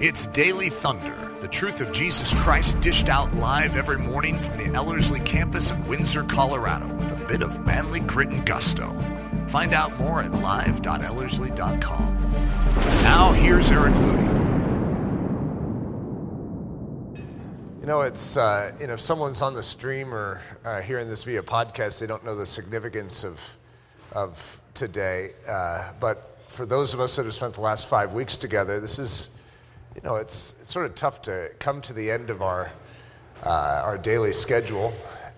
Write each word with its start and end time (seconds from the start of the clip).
It's 0.00 0.26
Daily 0.26 0.70
Thunder, 0.70 1.36
the 1.40 1.48
truth 1.48 1.80
of 1.80 1.90
Jesus 1.90 2.32
Christ 2.32 2.80
dished 2.80 3.08
out 3.08 3.34
live 3.34 3.74
every 3.76 3.98
morning 3.98 4.38
from 4.38 4.56
the 4.56 4.66
Ellerslie 4.66 5.18
campus 5.18 5.72
in 5.72 5.84
Windsor, 5.88 6.22
Colorado, 6.22 6.86
with 6.94 7.10
a 7.10 7.16
bit 7.26 7.42
of 7.42 7.66
manly 7.66 7.98
grit 7.98 8.28
and 8.28 8.46
gusto. 8.46 8.94
Find 9.48 9.74
out 9.74 9.98
more 9.98 10.22
at 10.22 10.30
live.ellerslie.com. 10.30 12.14
Now, 13.02 13.32
here's 13.32 13.72
Eric 13.72 13.94
Ludy. 13.94 14.38
You 17.80 17.86
know, 17.88 18.02
it's, 18.02 18.36
uh, 18.36 18.76
you 18.80 18.86
know, 18.86 18.92
if 18.92 19.00
someone's 19.00 19.42
on 19.42 19.54
the 19.54 19.64
stream 19.64 20.14
or 20.14 20.40
uh, 20.64 20.80
hearing 20.80 21.08
this 21.08 21.24
via 21.24 21.42
podcast, 21.42 21.98
they 21.98 22.06
don't 22.06 22.24
know 22.24 22.36
the 22.36 22.46
significance 22.46 23.24
of, 23.24 23.56
of 24.12 24.60
today. 24.74 25.32
Uh, 25.48 25.90
but 25.98 26.38
for 26.46 26.66
those 26.66 26.94
of 26.94 27.00
us 27.00 27.16
that 27.16 27.24
have 27.24 27.34
spent 27.34 27.54
the 27.54 27.62
last 27.62 27.88
five 27.88 28.12
weeks 28.12 28.36
together, 28.36 28.78
this 28.78 29.00
is, 29.00 29.30
you 30.00 30.08
know, 30.08 30.14
it's, 30.14 30.54
it's 30.60 30.72
sort 30.72 30.86
of 30.86 30.94
tough 30.94 31.22
to 31.22 31.50
come 31.58 31.82
to 31.82 31.92
the 31.92 32.08
end 32.08 32.30
of 32.30 32.40
our, 32.40 32.70
uh, 33.44 33.82
our 33.84 33.98
daily 33.98 34.30
schedule 34.30 34.92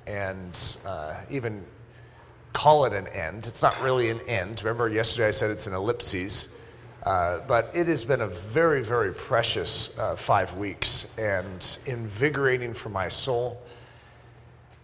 and 0.06 0.78
uh, 0.86 1.18
even 1.30 1.64
call 2.52 2.84
it 2.84 2.92
an 2.92 3.08
end. 3.08 3.46
It's 3.46 3.62
not 3.62 3.80
really 3.80 4.10
an 4.10 4.20
end. 4.26 4.62
Remember, 4.62 4.90
yesterday 4.90 5.28
I 5.28 5.30
said 5.30 5.50
it's 5.50 5.66
an 5.66 5.72
ellipses. 5.72 6.52
Uh, 7.04 7.38
but 7.48 7.70
it 7.72 7.88
has 7.88 8.04
been 8.04 8.20
a 8.20 8.26
very, 8.26 8.84
very 8.84 9.14
precious 9.14 9.98
uh, 9.98 10.14
five 10.14 10.54
weeks 10.58 11.10
and 11.16 11.78
invigorating 11.86 12.74
for 12.74 12.90
my 12.90 13.08
soul. 13.08 13.62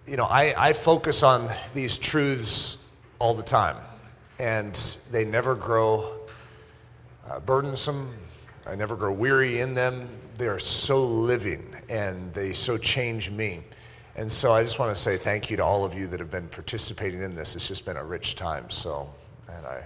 You 0.06 0.16
know, 0.16 0.24
I, 0.24 0.68
I 0.68 0.72
focus 0.72 1.22
on 1.22 1.50
these 1.74 1.98
truths 1.98 2.82
all 3.18 3.34
the 3.34 3.42
time, 3.42 3.76
and 4.38 4.74
they 5.10 5.26
never 5.26 5.54
grow 5.54 6.18
uh, 7.28 7.40
burdensome. 7.40 8.14
I 8.68 8.74
never 8.74 8.96
grow 8.96 9.12
weary 9.12 9.60
in 9.60 9.74
them. 9.74 10.08
They 10.38 10.48
are 10.48 10.58
so 10.58 11.04
living 11.04 11.74
and 11.88 12.34
they 12.34 12.52
so 12.52 12.76
change 12.76 13.30
me. 13.30 13.62
And 14.16 14.30
so 14.30 14.52
I 14.52 14.62
just 14.62 14.78
want 14.78 14.94
to 14.94 15.00
say 15.00 15.16
thank 15.16 15.50
you 15.50 15.56
to 15.58 15.64
all 15.64 15.84
of 15.84 15.94
you 15.94 16.08
that 16.08 16.18
have 16.18 16.30
been 16.30 16.48
participating 16.48 17.22
in 17.22 17.36
this. 17.36 17.54
It's 17.54 17.68
just 17.68 17.84
been 17.84 17.96
a 17.96 18.04
rich 18.04 18.34
time. 18.34 18.68
So, 18.70 19.08
and 19.48 19.64
I 19.66 19.84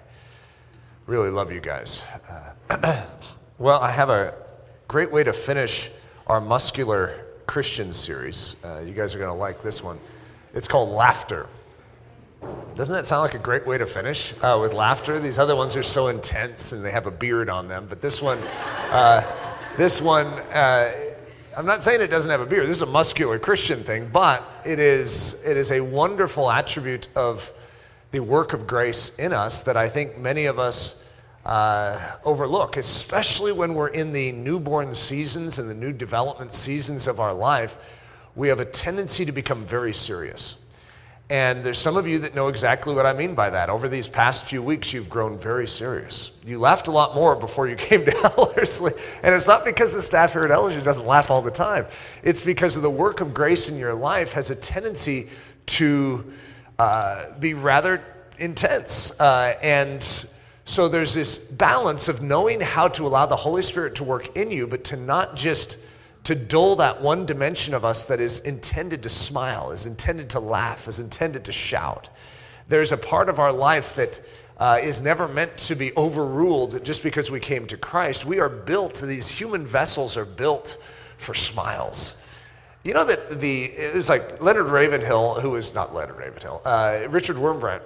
really 1.06 1.30
love 1.30 1.52
you 1.52 1.60
guys. 1.60 2.04
Uh, 2.70 3.04
well, 3.58 3.80
I 3.80 3.90
have 3.90 4.08
a 4.08 4.34
great 4.88 5.12
way 5.12 5.24
to 5.24 5.32
finish 5.32 5.90
our 6.26 6.40
muscular 6.40 7.26
Christian 7.46 7.92
series. 7.92 8.56
Uh, 8.64 8.78
you 8.78 8.94
guys 8.94 9.14
are 9.14 9.18
going 9.18 9.30
to 9.30 9.38
like 9.38 9.62
this 9.62 9.82
one. 9.82 9.98
It's 10.54 10.68
called 10.68 10.88
Laughter. 10.88 11.48
Doesn't 12.74 12.94
that 12.94 13.04
sound 13.04 13.22
like 13.22 13.34
a 13.34 13.38
great 13.38 13.66
way 13.66 13.76
to 13.78 13.86
finish 13.86 14.32
uh, 14.42 14.58
with 14.60 14.72
laughter? 14.72 15.20
These 15.20 15.38
other 15.38 15.54
ones 15.54 15.76
are 15.76 15.82
so 15.82 16.08
intense 16.08 16.72
and 16.72 16.84
they 16.84 16.90
have 16.90 17.06
a 17.06 17.10
beard 17.10 17.50
on 17.50 17.68
them, 17.68 17.86
but 17.88 18.00
this 18.00 18.22
one, 18.22 18.38
uh, 18.90 19.22
this 19.76 20.00
one, 20.00 20.26
uh, 20.26 20.92
I'm 21.56 21.66
not 21.66 21.82
saying 21.82 22.00
it 22.00 22.06
doesn't 22.06 22.30
have 22.30 22.40
a 22.40 22.46
beard. 22.46 22.68
This 22.68 22.76
is 22.76 22.82
a 22.82 22.86
muscular 22.86 23.38
Christian 23.38 23.80
thing, 23.80 24.08
but 24.12 24.42
it 24.64 24.78
is 24.78 25.42
it 25.44 25.56
is 25.56 25.72
a 25.72 25.80
wonderful 25.80 26.50
attribute 26.50 27.08
of 27.16 27.52
the 28.12 28.20
work 28.20 28.52
of 28.52 28.66
grace 28.66 29.18
in 29.18 29.32
us 29.32 29.62
that 29.64 29.76
I 29.76 29.88
think 29.88 30.16
many 30.16 30.46
of 30.46 30.58
us 30.58 31.04
uh, 31.44 31.98
overlook, 32.24 32.76
especially 32.76 33.52
when 33.52 33.74
we're 33.74 33.88
in 33.88 34.12
the 34.12 34.32
newborn 34.32 34.94
seasons 34.94 35.58
and 35.58 35.68
the 35.68 35.74
new 35.74 35.92
development 35.92 36.52
seasons 36.52 37.06
of 37.06 37.18
our 37.18 37.34
life. 37.34 37.76
We 38.36 38.48
have 38.48 38.60
a 38.60 38.64
tendency 38.64 39.24
to 39.24 39.32
become 39.32 39.66
very 39.66 39.92
serious. 39.92 40.56
And 41.30 41.62
there's 41.62 41.78
some 41.78 41.96
of 41.96 42.08
you 42.08 42.18
that 42.18 42.34
know 42.34 42.48
exactly 42.48 42.92
what 42.92 43.06
I 43.06 43.12
mean 43.12 43.36
by 43.36 43.50
that. 43.50 43.70
Over 43.70 43.88
these 43.88 44.08
past 44.08 44.42
few 44.44 44.64
weeks, 44.64 44.92
you've 44.92 45.08
grown 45.08 45.38
very 45.38 45.68
serious. 45.68 46.36
You 46.44 46.58
laughed 46.58 46.88
a 46.88 46.90
lot 46.90 47.14
more 47.14 47.36
before 47.36 47.68
you 47.68 47.76
came 47.88 48.04
to 48.04 48.32
Ellerslie. 48.36 48.94
And 49.22 49.32
it's 49.32 49.46
not 49.46 49.64
because 49.64 49.94
the 49.94 50.02
staff 50.02 50.32
here 50.32 50.42
at 50.42 50.50
Ellerslie 50.50 50.82
doesn't 50.82 51.06
laugh 51.06 51.30
all 51.30 51.40
the 51.40 51.52
time. 51.52 51.86
It's 52.24 52.42
because 52.42 52.76
of 52.76 52.82
the 52.82 52.90
work 52.90 53.20
of 53.20 53.32
grace 53.32 53.70
in 53.70 53.78
your 53.78 53.94
life 53.94 54.32
has 54.32 54.50
a 54.50 54.56
tendency 54.56 55.28
to 55.66 56.32
uh, 56.80 57.38
be 57.38 57.54
rather 57.54 58.02
intense. 58.38 59.18
Uh, 59.20 59.56
and 59.62 60.02
so 60.64 60.88
there's 60.88 61.14
this 61.14 61.38
balance 61.38 62.08
of 62.08 62.22
knowing 62.22 62.60
how 62.60 62.88
to 62.88 63.06
allow 63.06 63.26
the 63.26 63.36
Holy 63.36 63.62
Spirit 63.62 63.94
to 63.96 64.04
work 64.04 64.36
in 64.36 64.50
you, 64.50 64.66
but 64.66 64.82
to 64.84 64.96
not 64.96 65.36
just 65.36 65.78
to 66.24 66.34
dull 66.34 66.76
that 66.76 67.00
one 67.00 67.26
dimension 67.26 67.74
of 67.74 67.84
us 67.84 68.06
that 68.06 68.20
is 68.20 68.40
intended 68.40 69.02
to 69.02 69.08
smile, 69.08 69.70
is 69.70 69.86
intended 69.86 70.30
to 70.30 70.40
laugh, 70.40 70.86
is 70.88 71.00
intended 71.00 71.44
to 71.44 71.52
shout. 71.52 72.08
There's 72.68 72.92
a 72.92 72.96
part 72.96 73.28
of 73.28 73.38
our 73.38 73.52
life 73.52 73.94
that 73.96 74.20
uh, 74.58 74.78
is 74.82 75.00
never 75.00 75.26
meant 75.26 75.56
to 75.56 75.74
be 75.74 75.92
overruled 75.96 76.84
just 76.84 77.02
because 77.02 77.30
we 77.30 77.40
came 77.40 77.66
to 77.66 77.76
Christ. 77.76 78.26
We 78.26 78.40
are 78.40 78.50
built, 78.50 79.00
these 79.00 79.30
human 79.30 79.66
vessels 79.66 80.16
are 80.16 80.26
built 80.26 80.76
for 81.16 81.34
smiles. 81.34 82.22
You 82.84 82.94
know 82.94 83.04
that 83.04 83.40
the, 83.40 83.64
it 83.64 83.94
was 83.94 84.08
like 84.08 84.42
Leonard 84.42 84.68
Ravenhill, 84.68 85.40
who 85.40 85.56
is 85.56 85.74
not 85.74 85.94
Leonard 85.94 86.16
Ravenhill, 86.16 86.62
uh, 86.64 87.06
Richard 87.08 87.36
Wurmbrand 87.36 87.82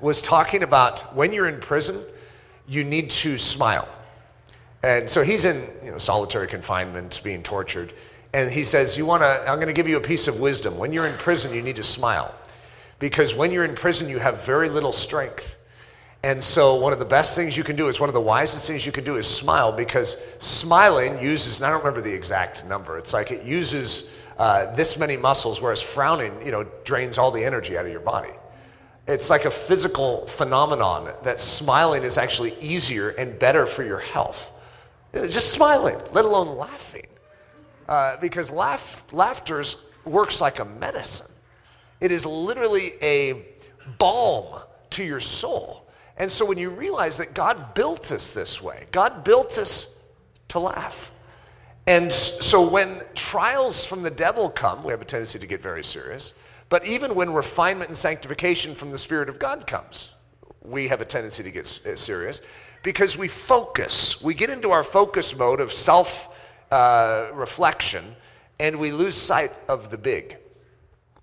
was 0.00 0.20
talking 0.20 0.62
about 0.62 1.14
when 1.14 1.32
you're 1.32 1.48
in 1.48 1.60
prison, 1.60 2.02
you 2.66 2.82
need 2.82 3.10
to 3.10 3.38
smile. 3.38 3.88
And 4.82 5.08
so 5.08 5.22
he's 5.22 5.44
in 5.44 5.68
you 5.84 5.90
know, 5.90 5.98
solitary 5.98 6.48
confinement, 6.48 7.20
being 7.22 7.42
tortured. 7.42 7.92
And 8.32 8.50
he 8.50 8.64
says, 8.64 8.96
you 8.96 9.06
wanna, 9.06 9.40
I'm 9.46 9.56
going 9.56 9.66
to 9.66 9.72
give 9.72 9.88
you 9.88 9.96
a 9.96 10.00
piece 10.00 10.26
of 10.26 10.40
wisdom. 10.40 10.78
When 10.78 10.92
you're 10.92 11.06
in 11.06 11.16
prison, 11.18 11.54
you 11.54 11.62
need 11.62 11.76
to 11.76 11.82
smile. 11.82 12.34
Because 12.98 13.34
when 13.34 13.52
you're 13.52 13.64
in 13.64 13.74
prison, 13.74 14.08
you 14.08 14.18
have 14.18 14.44
very 14.44 14.68
little 14.68 14.92
strength. 14.92 15.56
And 16.24 16.42
so, 16.42 16.76
one 16.76 16.92
of 16.92 17.00
the 17.00 17.04
best 17.04 17.34
things 17.34 17.56
you 17.56 17.64
can 17.64 17.74
do, 17.74 17.88
it's 17.88 17.98
one 17.98 18.08
of 18.08 18.14
the 18.14 18.20
wisest 18.20 18.68
things 18.68 18.86
you 18.86 18.92
can 18.92 19.02
do, 19.02 19.16
is 19.16 19.26
smile 19.26 19.72
because 19.72 20.24
smiling 20.38 21.20
uses, 21.20 21.58
and 21.58 21.66
I 21.66 21.70
don't 21.70 21.80
remember 21.80 22.00
the 22.00 22.14
exact 22.14 22.64
number, 22.64 22.96
it's 22.96 23.12
like 23.12 23.32
it 23.32 23.44
uses 23.44 24.14
uh, 24.38 24.72
this 24.74 24.96
many 24.96 25.16
muscles, 25.16 25.60
whereas 25.60 25.82
frowning, 25.82 26.32
you 26.44 26.52
know, 26.52 26.64
drains 26.84 27.18
all 27.18 27.32
the 27.32 27.44
energy 27.44 27.76
out 27.76 27.86
of 27.86 27.92
your 27.92 28.00
body. 28.00 28.30
It's 29.08 29.30
like 29.30 29.46
a 29.46 29.50
physical 29.50 30.24
phenomenon 30.28 31.12
that 31.24 31.40
smiling 31.40 32.04
is 32.04 32.18
actually 32.18 32.54
easier 32.60 33.08
and 33.10 33.36
better 33.36 33.66
for 33.66 33.82
your 33.82 33.98
health. 33.98 34.51
Just 35.12 35.52
smiling, 35.52 36.00
let 36.12 36.24
alone 36.24 36.56
laughing. 36.56 37.06
Uh, 37.88 38.16
because 38.18 38.50
laugh, 38.50 39.04
laughter 39.12 39.62
works 40.04 40.40
like 40.40 40.58
a 40.58 40.64
medicine. 40.64 41.30
It 42.00 42.10
is 42.10 42.24
literally 42.24 42.92
a 43.02 43.44
balm 43.98 44.60
to 44.90 45.04
your 45.04 45.20
soul. 45.20 45.86
And 46.16 46.30
so 46.30 46.46
when 46.46 46.58
you 46.58 46.70
realize 46.70 47.18
that 47.18 47.34
God 47.34 47.74
built 47.74 48.12
us 48.12 48.32
this 48.32 48.62
way, 48.62 48.86
God 48.92 49.24
built 49.24 49.58
us 49.58 49.98
to 50.48 50.58
laugh. 50.58 51.12
And 51.86 52.12
so 52.12 52.68
when 52.68 53.02
trials 53.14 53.84
from 53.84 54.02
the 54.02 54.10
devil 54.10 54.48
come, 54.48 54.84
we 54.84 54.92
have 54.92 55.00
a 55.00 55.04
tendency 55.04 55.38
to 55.38 55.46
get 55.46 55.62
very 55.62 55.82
serious. 55.82 56.34
But 56.68 56.86
even 56.86 57.14
when 57.14 57.32
refinement 57.32 57.88
and 57.88 57.96
sanctification 57.96 58.74
from 58.74 58.90
the 58.90 58.98
Spirit 58.98 59.28
of 59.28 59.38
God 59.38 59.66
comes, 59.66 60.14
we 60.64 60.88
have 60.88 61.00
a 61.00 61.04
tendency 61.04 61.42
to 61.42 61.50
get 61.50 61.66
serious 61.66 62.40
because 62.82 63.16
we 63.16 63.28
focus. 63.28 64.22
We 64.22 64.34
get 64.34 64.50
into 64.50 64.70
our 64.70 64.84
focus 64.84 65.36
mode 65.36 65.60
of 65.60 65.72
self 65.72 66.48
uh, 66.70 67.28
reflection 67.34 68.16
and 68.58 68.78
we 68.78 68.92
lose 68.92 69.14
sight 69.14 69.52
of 69.68 69.90
the 69.90 69.98
big. 69.98 70.38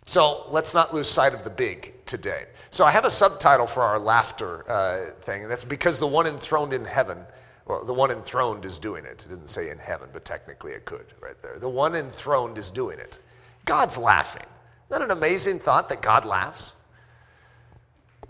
So 0.05 0.45
let's 0.49 0.73
not 0.73 0.93
lose 0.93 1.07
sight 1.07 1.33
of 1.33 1.43
the 1.43 1.49
big 1.49 1.93
today. 2.05 2.45
So 2.69 2.83
I 2.83 2.91
have 2.91 3.05
a 3.05 3.09
subtitle 3.09 3.67
for 3.67 3.83
our 3.83 3.99
laughter 3.99 4.69
uh, 4.69 5.11
thing, 5.21 5.43
and 5.43 5.51
that's 5.51 5.63
because 5.63 5.99
the 5.99 6.07
one 6.07 6.27
enthroned 6.27 6.73
in 6.73 6.83
heaven, 6.83 7.19
well, 7.65 7.85
the 7.85 7.93
one 7.93 8.11
enthroned 8.11 8.65
is 8.65 8.79
doing 8.79 9.05
it. 9.05 9.25
It 9.25 9.29
doesn't 9.29 9.49
say 9.49 9.69
in 9.69 9.77
heaven, 9.77 10.09
but 10.11 10.25
technically 10.25 10.71
it 10.71 10.85
could 10.85 11.05
right 11.21 11.39
there. 11.41 11.59
The 11.59 11.69
one 11.69 11.95
enthroned 11.95 12.57
is 12.57 12.71
doing 12.71 12.99
it. 12.99 13.19
God's 13.65 13.97
laughing. 13.97 14.45
Isn't 14.89 14.99
that 14.99 15.01
an 15.03 15.17
amazing 15.17 15.59
thought 15.59 15.89
that 15.89 16.01
God 16.01 16.25
laughs? 16.25 16.73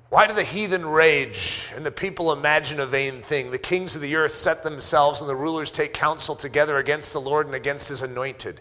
Why 0.09 0.25
do 0.25 0.33
the 0.33 0.43
heathen 0.43 0.87
rage 0.87 1.71
and 1.75 1.85
the 1.85 1.91
people 1.91 2.31
imagine 2.31 2.79
a 2.79 2.87
vain 2.87 3.21
thing? 3.21 3.51
The 3.51 3.59
kings 3.59 3.95
of 3.95 4.01
the 4.01 4.15
earth 4.15 4.31
set 4.31 4.63
themselves 4.63 5.21
and 5.21 5.29
the 5.29 5.35
rulers 5.35 5.69
take 5.69 5.93
counsel 5.93 6.35
together 6.35 6.79
against 6.79 7.13
the 7.13 7.21
Lord 7.21 7.45
and 7.45 7.53
against 7.53 7.89
his 7.89 8.01
anointed, 8.01 8.59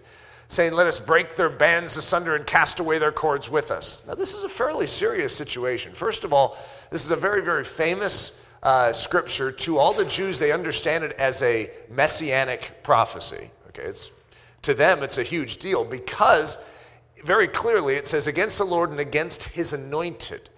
saying, 0.48 0.74
Let 0.74 0.86
us 0.86 1.00
break 1.00 1.36
their 1.36 1.48
bands 1.48 1.96
asunder 1.96 2.36
and 2.36 2.46
cast 2.46 2.80
away 2.80 2.98
their 2.98 3.12
cords 3.12 3.48
with 3.48 3.70
us. 3.70 4.02
Now, 4.06 4.14
this 4.14 4.34
is 4.34 4.44
a 4.44 4.48
fairly 4.48 4.86
serious 4.86 5.34
situation. 5.34 5.94
First 5.94 6.24
of 6.24 6.34
all, 6.34 6.58
this 6.90 7.06
is 7.06 7.12
a 7.12 7.16
very, 7.16 7.40
very 7.40 7.64
famous 7.64 8.44
uh, 8.62 8.92
scripture. 8.92 9.50
To 9.50 9.78
all 9.78 9.94
the 9.94 10.04
Jews, 10.04 10.38
they 10.38 10.52
understand 10.52 11.02
it 11.02 11.12
as 11.12 11.42
a 11.42 11.70
messianic 11.88 12.82
prophecy. 12.82 13.50
Okay, 13.68 13.84
it's, 13.84 14.10
to 14.62 14.74
them, 14.74 15.02
it's 15.02 15.16
a 15.16 15.22
huge 15.22 15.56
deal 15.56 15.82
because 15.82 16.62
very 17.24 17.48
clearly 17.48 17.94
it 17.94 18.06
says, 18.06 18.26
Against 18.26 18.58
the 18.58 18.66
Lord 18.66 18.90
and 18.90 19.00
against 19.00 19.44
his 19.44 19.72
anointed. 19.72 20.50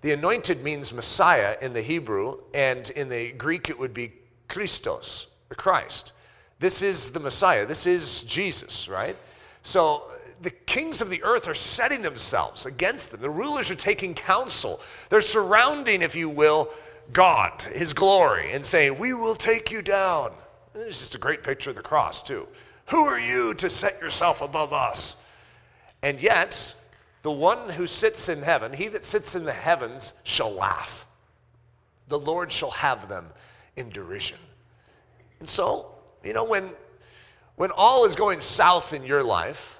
The 0.00 0.12
anointed 0.12 0.62
means 0.62 0.92
Messiah 0.92 1.56
in 1.60 1.72
the 1.72 1.82
Hebrew, 1.82 2.38
and 2.54 2.88
in 2.90 3.08
the 3.08 3.32
Greek 3.32 3.68
it 3.68 3.78
would 3.78 3.92
be 3.92 4.12
Christos, 4.48 5.28
Christ. 5.56 6.12
This 6.60 6.82
is 6.82 7.10
the 7.10 7.20
Messiah. 7.20 7.66
This 7.66 7.86
is 7.86 8.22
Jesus, 8.22 8.88
right? 8.88 9.16
So 9.62 10.04
the 10.40 10.50
kings 10.50 11.00
of 11.00 11.10
the 11.10 11.22
earth 11.22 11.48
are 11.48 11.54
setting 11.54 12.02
themselves 12.02 12.66
against 12.66 13.10
them. 13.10 13.20
The 13.20 13.30
rulers 13.30 13.70
are 13.70 13.76
taking 13.76 14.14
counsel. 14.14 14.80
They're 15.10 15.20
surrounding, 15.20 16.02
if 16.02 16.14
you 16.14 16.28
will, 16.28 16.70
God, 17.12 17.62
His 17.62 17.92
glory, 17.92 18.52
and 18.52 18.64
saying, 18.64 18.98
We 18.98 19.14
will 19.14 19.34
take 19.34 19.70
you 19.70 19.82
down. 19.82 20.32
It's 20.74 20.98
just 20.98 21.14
a 21.14 21.18
great 21.18 21.42
picture 21.42 21.70
of 21.70 21.76
the 21.76 21.82
cross, 21.82 22.22
too. 22.22 22.46
Who 22.86 23.04
are 23.04 23.18
you 23.18 23.54
to 23.54 23.68
set 23.68 24.00
yourself 24.00 24.42
above 24.42 24.72
us? 24.72 25.24
And 26.02 26.20
yet, 26.22 26.74
the 27.28 27.32
one 27.32 27.68
who 27.68 27.86
sits 27.86 28.30
in 28.30 28.40
heaven, 28.40 28.72
he 28.72 28.88
that 28.88 29.04
sits 29.04 29.34
in 29.34 29.44
the 29.44 29.52
heavens, 29.52 30.14
shall 30.24 30.50
laugh. 30.50 31.06
The 32.08 32.18
Lord 32.18 32.50
shall 32.50 32.70
have 32.70 33.06
them 33.06 33.26
in 33.76 33.90
derision. 33.90 34.38
And 35.38 35.46
so, 35.46 35.90
you 36.24 36.32
know, 36.32 36.44
when, 36.44 36.70
when 37.56 37.70
all 37.76 38.06
is 38.06 38.16
going 38.16 38.40
south 38.40 38.94
in 38.94 39.04
your 39.04 39.22
life, 39.22 39.78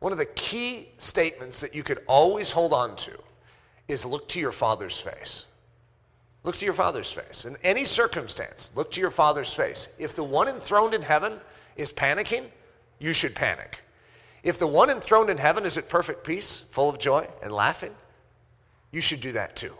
one 0.00 0.12
of 0.12 0.18
the 0.18 0.26
key 0.26 0.90
statements 0.98 1.62
that 1.62 1.74
you 1.74 1.82
could 1.82 2.00
always 2.06 2.50
hold 2.50 2.74
on 2.74 2.94
to 2.96 3.18
is 3.88 4.04
look 4.04 4.28
to 4.28 4.38
your 4.38 4.52
Father's 4.52 5.00
face. 5.00 5.46
Look 6.44 6.56
to 6.56 6.66
your 6.66 6.74
Father's 6.74 7.10
face. 7.10 7.46
In 7.46 7.56
any 7.62 7.86
circumstance, 7.86 8.70
look 8.74 8.90
to 8.90 9.00
your 9.00 9.10
Father's 9.10 9.54
face. 9.54 9.88
If 9.98 10.14
the 10.14 10.24
one 10.24 10.46
enthroned 10.46 10.92
in 10.92 11.00
heaven 11.00 11.40
is 11.74 11.90
panicking, 11.90 12.44
you 12.98 13.14
should 13.14 13.34
panic. 13.34 13.80
If 14.42 14.58
the 14.58 14.66
one 14.66 14.90
enthroned 14.90 15.30
in 15.30 15.38
heaven 15.38 15.64
is 15.64 15.78
at 15.78 15.88
perfect 15.88 16.24
peace, 16.24 16.64
full 16.72 16.88
of 16.88 16.98
joy 16.98 17.28
and 17.42 17.52
laughing, 17.52 17.94
you 18.90 19.00
should 19.00 19.20
do 19.20 19.32
that 19.32 19.56
too. 19.56 19.74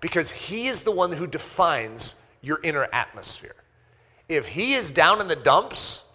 Because 0.00 0.30
he 0.30 0.68
is 0.68 0.84
the 0.84 0.92
one 0.92 1.12
who 1.12 1.26
defines 1.26 2.16
your 2.40 2.60
inner 2.62 2.88
atmosphere. 2.92 3.54
If 4.28 4.48
he 4.48 4.74
is 4.74 4.90
down 4.90 5.20
in 5.20 5.28
the 5.28 5.36
dumps, 5.36 6.08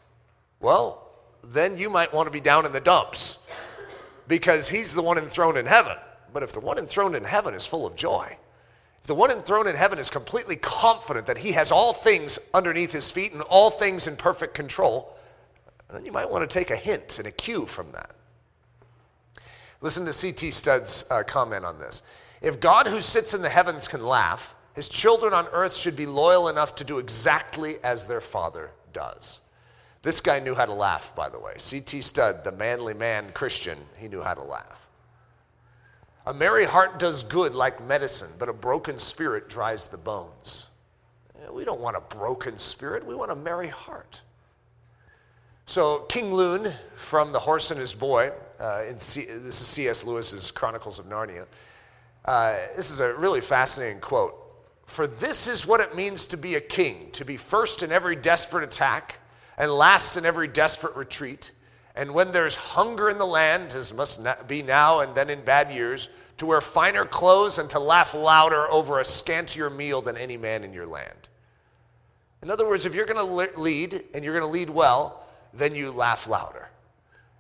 well, 0.60 1.10
then 1.44 1.78
you 1.78 1.90
might 1.90 2.14
want 2.14 2.28
to 2.28 2.32
be 2.32 2.42
down 2.42 2.66
in 2.66 2.72
the 2.72 2.80
dumps 2.80 3.40
because 4.28 4.70
he's 4.70 4.94
the 4.94 5.02
one 5.02 5.18
enthroned 5.18 5.58
in 5.58 5.66
heaven. 5.66 5.96
But 6.34 6.44
if 6.44 6.52
the 6.52 6.60
one 6.60 6.78
enthroned 6.78 7.16
in 7.16 7.24
heaven 7.24 7.54
is 7.54 7.66
full 7.66 7.86
of 7.86 7.96
joy, 7.96 8.38
if 8.98 9.04
the 9.04 9.16
one 9.16 9.32
enthroned 9.32 9.70
in 9.70 9.76
heaven 9.76 10.00
is 10.00 10.10
completely 10.10 10.58
confident 10.58 11.28
that 11.28 11.38
he 11.38 11.54
has 11.54 11.72
all 11.72 11.94
things 11.94 12.50
underneath 12.54 12.92
his 12.92 13.12
feet 13.12 13.32
and 13.34 13.42
all 13.44 13.70
things 13.70 14.08
in 14.08 14.18
perfect 14.18 14.54
control, 14.54 15.17
then 15.96 16.06
you 16.06 16.12
might 16.12 16.30
want 16.30 16.48
to 16.48 16.54
take 16.54 16.70
a 16.70 16.76
hint 16.76 17.20
and 17.20 17.28
a 17.28 17.32
cue 17.32 17.66
from 17.66 17.92
that. 17.92 18.12
Listen 19.80 20.06
to 20.06 20.14
C.T. 20.14 20.52
Studd's 20.52 21.06
uh, 21.10 21.24
comment 21.24 21.64
on 21.64 21.80
this. 21.80 22.02
If 22.42 22.60
God 22.60 22.88
who 22.88 23.00
sits 23.00 23.34
in 23.34 23.42
the 23.42 23.50
heavens 23.50 23.88
can 23.88 24.06
laugh, 24.06 24.56
his 24.74 24.90
children 24.90 25.34
on 25.34 25.48
earth 25.48 25.76
should 25.76 25.96
be 25.96 26.06
loyal 26.06 26.50
enough 26.50 26.76
to 26.76 26.84
do 26.84 27.00
exactly 27.00 27.78
as 27.84 28.08
their 28.08 28.22
father 28.22 28.72
does. 28.94 29.42
This 30.02 30.20
guy 30.22 30.40
knew 30.40 30.56
how 30.56 30.66
to 30.66 30.74
laugh, 30.74 31.16
by 31.16 31.30
the 31.30 31.40
way. 31.40 31.54
C.T. 31.58 32.02
Studd, 32.02 32.44
the 32.44 32.52
manly 32.52 32.94
man 32.94 33.32
Christian, 33.34 33.78
he 33.98 34.08
knew 34.08 34.22
how 34.22 34.34
to 34.34 34.44
laugh. 34.44 34.88
A 36.26 36.34
merry 36.34 36.66
heart 36.66 37.00
does 37.00 37.24
good 37.24 37.56
like 37.56 37.86
medicine, 37.88 38.32
but 38.38 38.50
a 38.50 38.54
broken 38.54 38.98
spirit 38.98 39.50
dries 39.50 39.88
the 39.88 39.98
bones. 39.98 40.68
We 41.52 41.64
don't 41.64 41.80
want 41.80 41.96
a 41.96 42.02
broken 42.02 42.58
spirit, 42.58 43.06
we 43.06 43.16
want 43.16 43.32
a 43.32 43.36
merry 43.36 43.70
heart. 43.70 44.22
So, 45.70 46.00
King 46.08 46.34
Lune 46.34 46.72
from 46.96 47.34
The 47.34 47.40
Horse 47.40 47.72
and 47.72 47.80
His 47.80 47.94
Boy, 47.94 48.32
uh, 48.58 48.84
C- 48.96 49.26
this 49.26 49.60
is 49.60 49.68
C.S. 49.68 50.06
Lewis's 50.06 50.50
Chronicles 50.50 50.98
of 50.98 51.08
Narnia. 51.08 51.46
Uh, 52.24 52.56
this 52.78 52.90
is 52.90 53.02
a 53.02 53.14
really 53.16 53.42
fascinating 53.42 54.00
quote. 54.00 54.34
For 54.86 55.08
this 55.08 55.50
is 55.50 55.68
what 55.68 55.82
it 55.82 55.94
means 55.94 56.26
to 56.28 56.38
be 56.38 56.56
a 56.56 56.62
king, 56.62 57.10
to 57.12 57.26
be 57.26 57.36
first 57.36 57.84
in 57.84 57.92
every 57.92 58.16
desperate 58.16 58.64
attack 58.64 59.20
and 59.58 59.70
last 59.70 60.16
in 60.16 60.26
every 60.26 60.48
desperate 60.48 60.96
retreat. 60.96 61.52
And 61.98 62.14
when 62.14 62.32
there's 62.32 62.56
hunger 62.56 63.10
in 63.10 63.18
the 63.18 63.26
land, 63.26 63.74
as 63.74 63.94
must 63.94 64.22
be 64.48 64.64
now 64.64 65.02
and 65.02 65.14
then 65.16 65.30
in 65.30 65.44
bad 65.44 65.70
years, 65.70 66.10
to 66.38 66.46
wear 66.46 66.62
finer 66.62 67.04
clothes 67.04 67.60
and 67.60 67.70
to 67.72 67.80
laugh 67.80 68.14
louder 68.14 68.72
over 68.72 69.02
a 69.02 69.04
scantier 69.04 69.70
meal 69.70 70.02
than 70.02 70.16
any 70.16 70.38
man 70.38 70.64
in 70.64 70.72
your 70.72 70.88
land. 70.88 71.28
In 72.42 72.50
other 72.50 72.66
words, 72.66 72.86
if 72.86 72.96
you're 72.96 73.06
going 73.06 73.18
to 73.18 73.60
lead 73.60 74.02
and 74.14 74.24
you're 74.24 74.34
going 74.34 74.50
to 74.50 74.54
lead 74.54 74.70
well, 74.70 75.26
then 75.54 75.76
you 75.76 75.92
laugh 75.92 76.28
louder. 76.28 76.70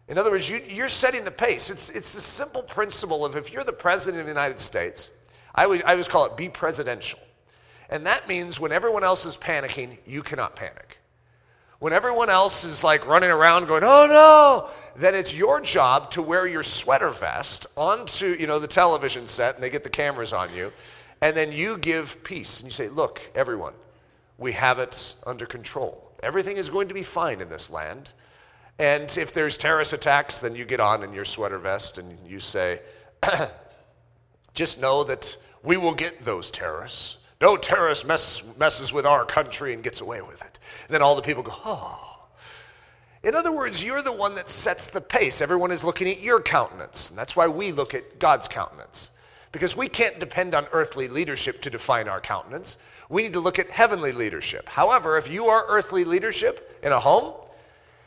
In 0.07 0.17
other 0.17 0.31
words, 0.31 0.49
you, 0.49 0.83
are 0.83 0.89
setting 0.89 1.25
the 1.25 1.31
pace. 1.31 1.69
It's, 1.69 1.89
it's 1.89 2.13
the 2.13 2.21
simple 2.21 2.61
principle 2.61 3.25
of 3.25 3.35
if 3.35 3.51
you're 3.51 3.65
the 3.65 3.73
president 3.73 4.21
of 4.21 4.25
the 4.25 4.31
United 4.31 4.59
States, 4.59 5.11
I 5.53 5.65
always, 5.65 5.81
I 5.83 5.91
always 5.91 6.07
call 6.07 6.25
it 6.25 6.37
be 6.37 6.47
presidential. 6.47 7.19
And 7.89 8.05
that 8.05 8.27
means 8.27 8.59
when 8.59 8.71
everyone 8.71 9.03
else 9.03 9.25
is 9.25 9.35
panicking, 9.35 9.97
you 10.05 10.21
cannot 10.21 10.55
panic. 10.55 10.99
When 11.79 11.93
everyone 11.93 12.29
else 12.29 12.63
is 12.63 12.83
like 12.83 13.05
running 13.05 13.29
around 13.29 13.67
going, 13.67 13.83
oh 13.83 14.07
no, 14.07 14.69
then 14.95 15.13
it's 15.13 15.35
your 15.35 15.61
job 15.61 16.09
to 16.11 16.21
wear 16.21 16.47
your 16.47 16.63
sweater 16.63 17.09
vest 17.09 17.67
onto 17.75 18.27
you 18.27 18.47
know, 18.47 18.59
the 18.59 18.67
television 18.67 19.27
set 19.27 19.55
and 19.55 19.63
they 19.63 19.69
get 19.69 19.83
the 19.83 19.89
cameras 19.89 20.33
on 20.33 20.53
you. 20.55 20.71
And 21.21 21.35
then 21.35 21.51
you 21.51 21.77
give 21.77 22.23
peace 22.23 22.61
and 22.61 22.69
you 22.69 22.73
say, 22.73 22.89
look, 22.89 23.21
everyone, 23.35 23.73
we 24.37 24.53
have 24.53 24.79
it 24.79 25.15
under 25.25 25.45
control. 25.45 26.06
Everything 26.23 26.57
is 26.57 26.69
going 26.69 26.87
to 26.87 26.93
be 26.93 27.03
fine 27.03 27.41
in 27.41 27.49
this 27.49 27.69
land. 27.69 28.13
And 28.79 29.15
if 29.17 29.33
there's 29.33 29.57
terrorist 29.57 29.93
attacks, 29.93 30.39
then 30.39 30.55
you 30.55 30.65
get 30.65 30.79
on 30.79 31.03
in 31.03 31.13
your 31.13 31.25
sweater 31.25 31.57
vest 31.57 31.97
and 31.97 32.17
you 32.27 32.39
say, 32.39 32.81
just 34.53 34.81
know 34.81 35.03
that 35.03 35.37
we 35.63 35.77
will 35.77 35.95
get 35.95 36.23
those 36.23 36.51
terrorists. 36.51 37.17
No 37.41 37.57
terrorist 37.57 38.07
mess, 38.07 38.43
messes 38.57 38.93
with 38.93 39.05
our 39.05 39.25
country 39.25 39.73
and 39.73 39.83
gets 39.83 40.01
away 40.01 40.21
with 40.21 40.41
it. 40.41 40.59
And 40.87 40.93
then 40.93 41.01
all 41.01 41.15
the 41.15 41.21
people 41.21 41.43
go, 41.43 41.53
oh. 41.65 42.03
In 43.23 43.35
other 43.35 43.51
words, 43.51 43.83
you're 43.83 44.01
the 44.03 44.13
one 44.13 44.35
that 44.35 44.47
sets 44.47 44.87
the 44.89 45.01
pace. 45.01 45.41
Everyone 45.41 45.71
is 45.71 45.83
looking 45.83 46.07
at 46.07 46.21
your 46.21 46.41
countenance. 46.41 47.09
And 47.09 47.17
that's 47.17 47.35
why 47.35 47.47
we 47.47 47.71
look 47.71 47.93
at 47.93 48.19
God's 48.19 48.47
countenance. 48.47 49.11
Because 49.51 49.77
we 49.77 49.87
can't 49.87 50.19
depend 50.19 50.53
on 50.53 50.67
earthly 50.71 51.07
leadership 51.07 51.61
to 51.61 51.69
define 51.69 52.07
our 52.07 52.19
countenance. 52.19 52.77
We 53.09 53.23
need 53.23 53.33
to 53.33 53.39
look 53.39 53.59
at 53.59 53.69
heavenly 53.69 54.11
leadership. 54.11 54.67
However, 54.67 55.17
if 55.17 55.31
you 55.31 55.45
are 55.45 55.65
earthly 55.67 56.03
leadership 56.03 56.79
in 56.83 56.91
a 56.91 56.99
home, 56.99 57.33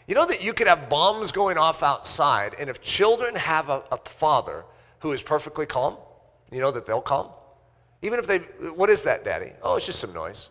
you 0.06 0.14
know 0.14 0.26
that 0.26 0.44
you 0.44 0.52
could 0.52 0.66
have 0.66 0.88
bombs 0.88 1.32
going 1.32 1.56
off 1.56 1.82
outside, 1.82 2.54
and 2.58 2.68
if 2.68 2.82
children 2.82 3.36
have 3.36 3.68
a, 3.68 3.82
a 3.92 3.96
father 3.96 4.64
who 4.98 5.12
is 5.12 5.22
perfectly 5.22 5.66
calm, 5.66 5.96
you 6.50 6.60
know 6.60 6.72
that 6.72 6.84
they'll 6.84 7.00
calm? 7.00 7.30
Even 8.02 8.18
if 8.18 8.26
they, 8.26 8.38
what 8.74 8.90
is 8.90 9.04
that, 9.04 9.24
Daddy? 9.24 9.52
Oh, 9.62 9.76
it's 9.76 9.86
just 9.86 10.00
some 10.00 10.12
noise. 10.12 10.50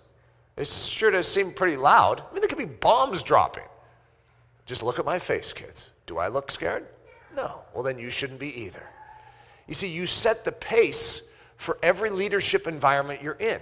It 0.56 0.68
sure 0.68 1.12
does 1.12 1.28
seem 1.28 1.52
pretty 1.52 1.78
loud. 1.78 2.22
I 2.22 2.34
mean, 2.34 2.42
there 2.42 2.50
could 2.50 2.58
be 2.58 2.66
bombs 2.66 3.24
dropping. 3.24 3.64
Just 4.66 4.84
look 4.84 5.00
at 5.00 5.06
my 5.06 5.20
face, 5.20 5.52
kids. 5.52 5.92
Do 6.06 6.18
I 6.20 6.28
look 6.28 6.52
scared? 6.52 6.86
No. 7.36 7.62
Well, 7.74 7.84
then 7.84 7.98
you 7.98 8.10
shouldn't 8.10 8.40
be 8.40 8.62
either. 8.62 8.84
You 9.70 9.76
see, 9.76 9.88
you 9.88 10.08
set 10.08 10.44
the 10.44 10.52
pace 10.52 11.30
for 11.56 11.78
every 11.84 12.10
leadership 12.10 12.68
environment 12.68 13.22
you're 13.22 13.34
in. 13.34 13.62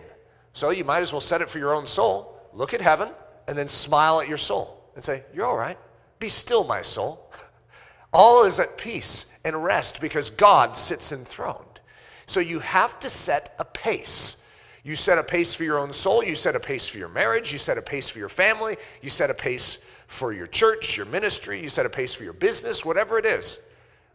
So 0.54 0.69
you 0.69 0.86
might 0.86 1.01
as 1.01 1.12
well 1.12 1.19
set 1.19 1.42
it 1.42 1.50
for 1.50 1.59
your 1.59 1.75
own 1.75 1.86
soul. 1.86 2.39
Look 2.54 2.74
at 2.74 2.81
heaven 2.81 3.09
and 3.48 3.57
then 3.57 3.68
smile 3.68 4.21
at 4.21 4.27
your 4.30 4.38
soul 4.38 4.89
and 4.95 5.04
say, 5.04 5.24
You're 5.33 5.45
all 5.45 5.57
right. 5.57 5.77
Be 6.19 6.30
still, 6.30 6.63
my 6.63 6.81
soul. 6.81 7.31
All 8.14 8.45
is 8.45 8.59
at 8.59 8.78
peace 8.78 9.31
and 9.44 9.64
rest 9.64 9.99
because 10.02 10.30
God 10.30 10.78
sits 10.78 11.11
enthroned. 11.11 11.81
So 12.26 12.40
you 12.40 12.59
have 12.59 12.99
to 13.02 13.09
set 13.09 13.54
a 13.59 13.66
pace. 13.66 14.44
You 14.83 14.95
set 14.95 15.18
a 15.18 15.23
pace 15.23 15.54
for 15.54 15.66
your 15.66 15.78
own 15.78 15.92
soul, 15.92 16.23
you 16.23 16.33
set 16.33 16.56
a 16.56 16.59
pace 16.59 16.87
for 16.87 16.97
your 16.97 17.09
marriage, 17.09 17.52
you 17.52 17.59
set 17.59 17.78
a 17.78 17.81
pace 17.81 18.07
for 18.07 18.19
your 18.19 18.30
family, 18.30 18.78
you 19.02 19.09
set 19.09 19.30
a 19.30 19.33
pace 19.33 19.85
for 20.07 20.31
your 20.31 20.47
church, 20.47 20.95
your 20.95 21.06
ministry, 21.06 21.61
you 21.61 21.68
set 21.68 21.85
a 21.85 21.90
pace 21.90 22.14
for 22.14 22.23
your 22.23 22.33
business, 22.33 22.85
whatever 22.85 23.19
it 23.19 23.26
is. 23.26 23.59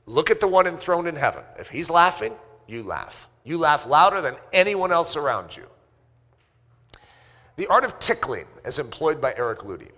Look 0.07 0.31
at 0.31 0.41
the 0.41 0.49
one 0.49 0.67
enthroned 0.67 1.09
in 1.09 1.17
heaven. 1.17 1.45
If 1.59 1.69
he's 1.69 1.91
laughing, 1.91 2.35
you 2.67 2.83
laugh. 2.83 3.29
You 3.45 3.59
laugh 3.59 3.87
louder 3.87 4.21
than 4.21 4.37
anyone 4.53 4.93
else 4.93 5.17
around 5.17 5.57
you. 5.57 5.67
The 7.57 7.67
art 7.67 7.85
of 7.85 7.99
tickling, 7.99 8.47
as 8.65 8.79
employed 8.79 9.21
by 9.21 9.35
Eric 9.37 9.61
Ludy. 9.61 9.91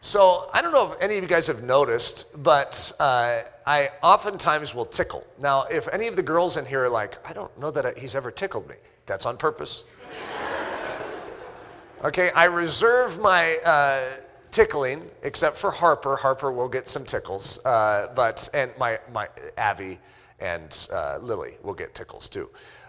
So 0.00 0.50
I 0.52 0.62
don't 0.62 0.72
know 0.72 0.92
if 0.92 1.02
any 1.02 1.16
of 1.16 1.22
you 1.22 1.28
guys 1.28 1.46
have 1.48 1.62
noticed, 1.62 2.26
but 2.42 2.92
uh, 3.00 3.40
I 3.66 3.90
oftentimes 4.02 4.74
will 4.74 4.84
tickle. 4.84 5.26
Now, 5.38 5.64
if 5.64 5.88
any 5.88 6.06
of 6.06 6.16
the 6.16 6.22
girls 6.22 6.56
in 6.56 6.64
here 6.64 6.84
are 6.84 6.88
like, 6.88 7.18
I 7.28 7.32
don't 7.32 7.56
know 7.58 7.70
that 7.72 7.98
he's 7.98 8.14
ever 8.14 8.30
tickled 8.30 8.68
me, 8.68 8.76
that's 9.06 9.26
on 9.26 9.36
purpose. 9.36 9.84
okay, 12.04 12.30
I 12.30 12.44
reserve 12.44 13.18
my 13.18 13.56
uh, 13.64 14.04
tickling, 14.56 15.10
except 15.22 15.58
for 15.58 15.70
Harper. 15.70 16.16
Harper 16.16 16.50
will 16.50 16.68
get 16.68 16.88
some 16.88 17.04
tickles, 17.04 17.64
uh, 17.66 18.08
but 18.14 18.48
and 18.54 18.70
my 18.78 18.98
my 19.12 19.28
Avi 19.58 19.98
and 20.40 20.88
uh, 20.90 21.18
Lily 21.20 21.54
will 21.62 21.74
get 21.74 21.94
tickles 21.94 22.28
too. 22.28 22.48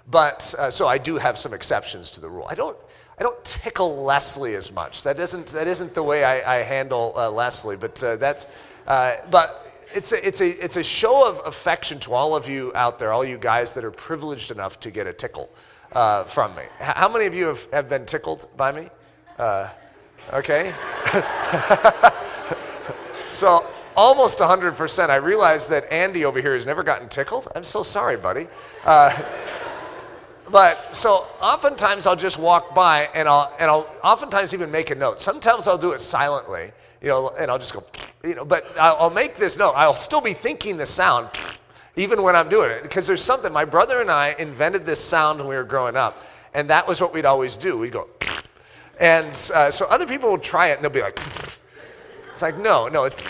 But 0.09 0.55
uh, 0.57 0.71
so 0.71 0.87
I 0.87 0.97
do 0.97 1.17
have 1.17 1.37
some 1.37 1.53
exceptions 1.53 2.11
to 2.11 2.21
the 2.21 2.29
rule. 2.29 2.47
I 2.49 2.55
don't 2.55 2.77
I 3.19 3.23
don't 3.23 3.43
tickle 3.43 4.03
Leslie 4.03 4.55
as 4.55 4.71
much. 4.71 5.03
That 5.03 5.19
isn't, 5.19 5.47
that 5.47 5.67
isn't 5.67 5.93
the 5.93 6.03
way 6.03 6.23
I, 6.23 6.59
I 6.59 6.63
handle 6.63 7.13
uh, 7.15 7.31
Leslie, 7.31 7.75
but 7.75 8.03
uh, 8.03 8.15
that's, 8.15 8.45
uh, 8.85 9.15
but 9.31 9.47
it's 9.95 10.13
a, 10.13 10.27
it's, 10.27 10.41
a, 10.41 10.49
it's 10.63 10.77
a 10.77 10.83
show 10.83 11.27
of 11.27 11.41
affection 11.47 11.99
to 12.01 12.13
all 12.13 12.35
of 12.35 12.47
you 12.47 12.71
out 12.75 12.99
there, 12.99 13.11
all 13.11 13.25
you 13.25 13.39
guys 13.39 13.73
that 13.73 13.83
are 13.83 13.91
privileged 13.91 14.51
enough 14.51 14.79
to 14.81 14.91
get 14.91 15.07
a 15.07 15.13
tickle 15.13 15.49
from 16.27 16.55
me. 16.55 16.63
How 16.79 17.09
many 17.11 17.25
of 17.25 17.33
you 17.33 17.47
have, 17.47 17.67
have 17.73 17.89
been 17.89 18.05
tickled 18.05 18.47
by 18.55 18.71
me? 18.71 18.89
Okay. 20.31 20.73
so 23.27 23.65
almost 23.95 24.39
100%. 24.39 25.09
I 25.09 25.15
realize 25.15 25.67
that 25.67 25.91
Andy 25.91 26.25
over 26.25 26.41
here 26.41 26.53
has 26.53 26.65
never 26.65 26.83
gotten 26.83 27.09
tickled. 27.09 27.47
I'm 27.55 27.63
so 27.63 27.83
sorry, 27.83 28.17
buddy. 28.17 28.47
Uh, 28.85 29.11
but 30.51 30.95
so 30.95 31.27
oftentimes 31.41 32.05
I'll 32.05 32.15
just 32.15 32.39
walk 32.39 32.73
by 32.73 33.09
and 33.13 33.27
I'll 33.27 33.53
and 33.59 33.69
I'll 33.69 33.87
oftentimes 34.03 34.53
even 34.53 34.71
make 34.71 34.91
a 34.91 34.95
note. 34.95 35.21
Sometimes 35.21 35.67
I'll 35.67 35.77
do 35.77 35.91
it 35.91 36.01
silently, 36.01 36.71
you 37.01 37.09
know, 37.09 37.31
and 37.37 37.51
I'll 37.51 37.57
just 37.57 37.73
go, 37.73 37.83
you 38.23 38.35
know. 38.35 38.45
But 38.45 38.65
I'll, 38.79 39.09
make 39.09 39.35
this 39.35 39.57
note. 39.57 39.73
I'll 39.73 39.93
still 39.93 40.21
be 40.21 40.33
thinking 40.33 40.77
the 40.77 40.85
sound, 40.85 41.29
even 41.95 42.21
when 42.21 42.35
I'm 42.35 42.49
doing 42.49 42.71
it, 42.71 42.83
because 42.83 43.07
there's 43.07 43.23
something. 43.23 43.51
My 43.51 43.65
brother 43.65 43.99
and 43.99 44.11
I 44.11 44.35
invented 44.39 44.85
this 44.85 45.03
sound 45.03 45.39
when 45.39 45.47
we 45.47 45.55
were 45.55 45.63
growing 45.63 45.95
up, 45.95 46.23
and 46.53 46.69
that 46.69 46.87
was 46.87 47.01
what 47.01 47.13
we'd 47.13 47.25
always 47.25 47.57
do. 47.57 47.77
We'd 47.77 47.91
go, 47.91 48.07
and 48.99 49.29
uh, 49.53 49.71
so 49.71 49.85
other 49.89 50.05
people 50.05 50.29
will 50.29 50.37
try 50.37 50.67
it 50.67 50.75
and 50.75 50.83
they'll 50.83 50.91
be 50.91 51.01
like, 51.01 51.19
it's 52.31 52.41
like 52.41 52.57
no, 52.57 52.87
no, 52.87 53.05
it's. 53.05 53.23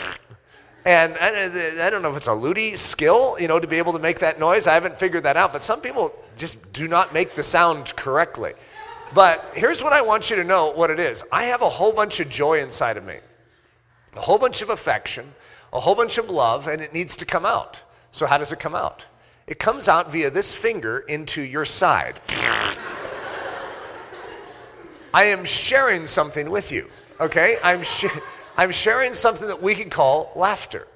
And 0.85 1.17
I, 1.17 1.89
don't 1.89 2.01
know 2.01 2.11
if 2.11 2.15
it's 2.15 2.29
a 2.29 2.31
Ludy 2.31 2.77
skill, 2.77 3.35
you 3.41 3.49
know, 3.49 3.59
to 3.59 3.67
be 3.67 3.77
able 3.77 3.91
to 3.91 3.99
make 3.99 4.19
that 4.19 4.39
noise. 4.39 4.67
I 4.67 4.73
haven't 4.73 4.97
figured 4.97 5.23
that 5.23 5.35
out. 5.35 5.51
But 5.51 5.61
some 5.61 5.81
people 5.81 6.13
just 6.37 6.71
do 6.71 6.87
not 6.87 7.13
make 7.13 7.35
the 7.35 7.43
sound 7.43 7.93
correctly. 7.97 8.53
But 9.13 9.51
here's 9.53 9.83
what 9.83 9.91
I 9.91 10.01
want 10.01 10.29
you 10.29 10.37
to 10.37 10.45
know 10.45 10.71
what 10.71 10.89
it 10.89 10.99
is 10.99 11.25
I 11.31 11.43
have 11.45 11.61
a 11.61 11.69
whole 11.69 11.91
bunch 11.91 12.21
of 12.21 12.29
joy 12.29 12.59
inside 12.61 12.95
of 12.95 13.05
me, 13.05 13.17
a 14.15 14.21
whole 14.21 14.37
bunch 14.37 14.61
of 14.61 14.69
affection, 14.69 15.33
a 15.73 15.79
whole 15.79 15.95
bunch 15.95 16.17
of 16.17 16.29
love, 16.29 16.67
and 16.67 16.81
it 16.81 16.93
needs 16.93 17.17
to 17.17 17.25
come 17.25 17.45
out. 17.45 17.83
So, 18.11 18.25
how 18.25 18.37
does 18.37 18.51
it 18.51 18.59
come 18.59 18.75
out? 18.75 19.07
It 19.45 19.59
comes 19.59 19.87
out 19.87 20.11
via 20.11 20.29
this 20.29 20.55
finger 20.55 20.99
into 20.99 21.41
your 21.41 21.65
side. 21.65 22.19
I 25.13 25.25
am 25.25 25.45
sharing 25.45 26.05
something 26.05 26.49
with 26.49 26.71
you, 26.71 26.89
okay? 27.19 27.57
I'm 27.63 27.83
sharing. 27.83 28.21
I'm 28.57 28.71
sharing 28.71 29.13
something 29.13 29.47
that 29.47 29.61
we 29.61 29.75
can 29.75 29.89
call 29.91 30.31
laughter. 30.35 30.87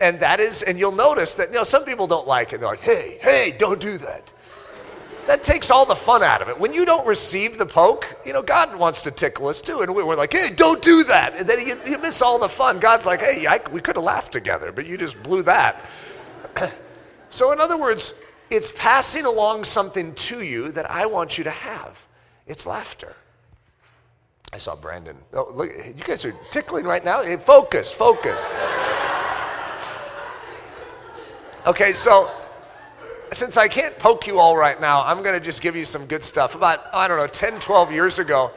And 0.00 0.20
that 0.20 0.38
is, 0.38 0.62
and 0.62 0.78
you'll 0.78 0.92
notice 0.92 1.34
that, 1.34 1.48
you 1.48 1.54
know, 1.54 1.64
some 1.64 1.84
people 1.84 2.06
don't 2.06 2.28
like 2.28 2.52
it. 2.52 2.60
They're 2.60 2.68
like, 2.68 2.80
hey, 2.80 3.18
hey, 3.20 3.54
don't 3.58 3.80
do 3.80 3.98
that. 3.98 4.32
That 5.26 5.42
takes 5.42 5.70
all 5.70 5.84
the 5.84 5.94
fun 5.94 6.22
out 6.22 6.42
of 6.42 6.48
it. 6.48 6.58
When 6.58 6.72
you 6.72 6.84
don't 6.84 7.06
receive 7.06 7.58
the 7.58 7.66
poke, 7.66 8.06
you 8.24 8.32
know, 8.32 8.42
God 8.42 8.76
wants 8.76 9.02
to 9.02 9.10
tickle 9.10 9.48
us 9.48 9.60
too. 9.60 9.82
And 9.82 9.94
we're 9.94 10.16
like, 10.16 10.32
hey, 10.32 10.50
don't 10.54 10.82
do 10.82 11.04
that. 11.04 11.36
And 11.36 11.48
then 11.48 11.66
you, 11.66 11.76
you 11.86 11.98
miss 11.98 12.22
all 12.22 12.38
the 12.38 12.48
fun. 12.48 12.80
God's 12.80 13.06
like, 13.06 13.20
hey, 13.20 13.46
I, 13.46 13.60
we 13.70 13.80
could 13.80 13.96
have 13.96 14.04
laughed 14.04 14.32
together, 14.32 14.72
but 14.72 14.86
you 14.86 14.96
just 14.96 15.22
blew 15.22 15.42
that. 15.44 15.84
so, 17.28 17.52
in 17.52 17.60
other 17.60 17.76
words, 17.76 18.14
it's 18.50 18.72
passing 18.72 19.24
along 19.24 19.64
something 19.64 20.14
to 20.14 20.42
you 20.42 20.72
that 20.72 20.90
I 20.90 21.06
want 21.06 21.38
you 21.38 21.44
to 21.44 21.50
have. 21.50 22.04
It's 22.46 22.66
laughter. 22.66 23.14
I 24.54 24.58
saw 24.58 24.76
Brandon. 24.76 25.16
Oh, 25.32 25.50
look, 25.54 25.70
you 25.74 26.04
guys 26.04 26.26
are 26.26 26.34
tickling 26.50 26.84
right 26.84 27.02
now. 27.02 27.22
Hey, 27.22 27.38
focus, 27.38 27.90
focus. 27.90 28.50
Okay, 31.66 31.94
so 31.94 32.30
since 33.32 33.56
I 33.56 33.66
can't 33.66 33.98
poke 33.98 34.26
you 34.26 34.38
all 34.38 34.54
right 34.54 34.78
now, 34.78 35.04
I'm 35.06 35.22
going 35.22 35.34
to 35.34 35.40
just 35.40 35.62
give 35.62 35.74
you 35.74 35.86
some 35.86 36.04
good 36.04 36.22
stuff. 36.22 36.54
About, 36.54 36.80
I 36.92 37.08
don't 37.08 37.16
know, 37.16 37.26
10, 37.26 37.60
12 37.60 37.92
years 37.92 38.18
ago, 38.18 38.50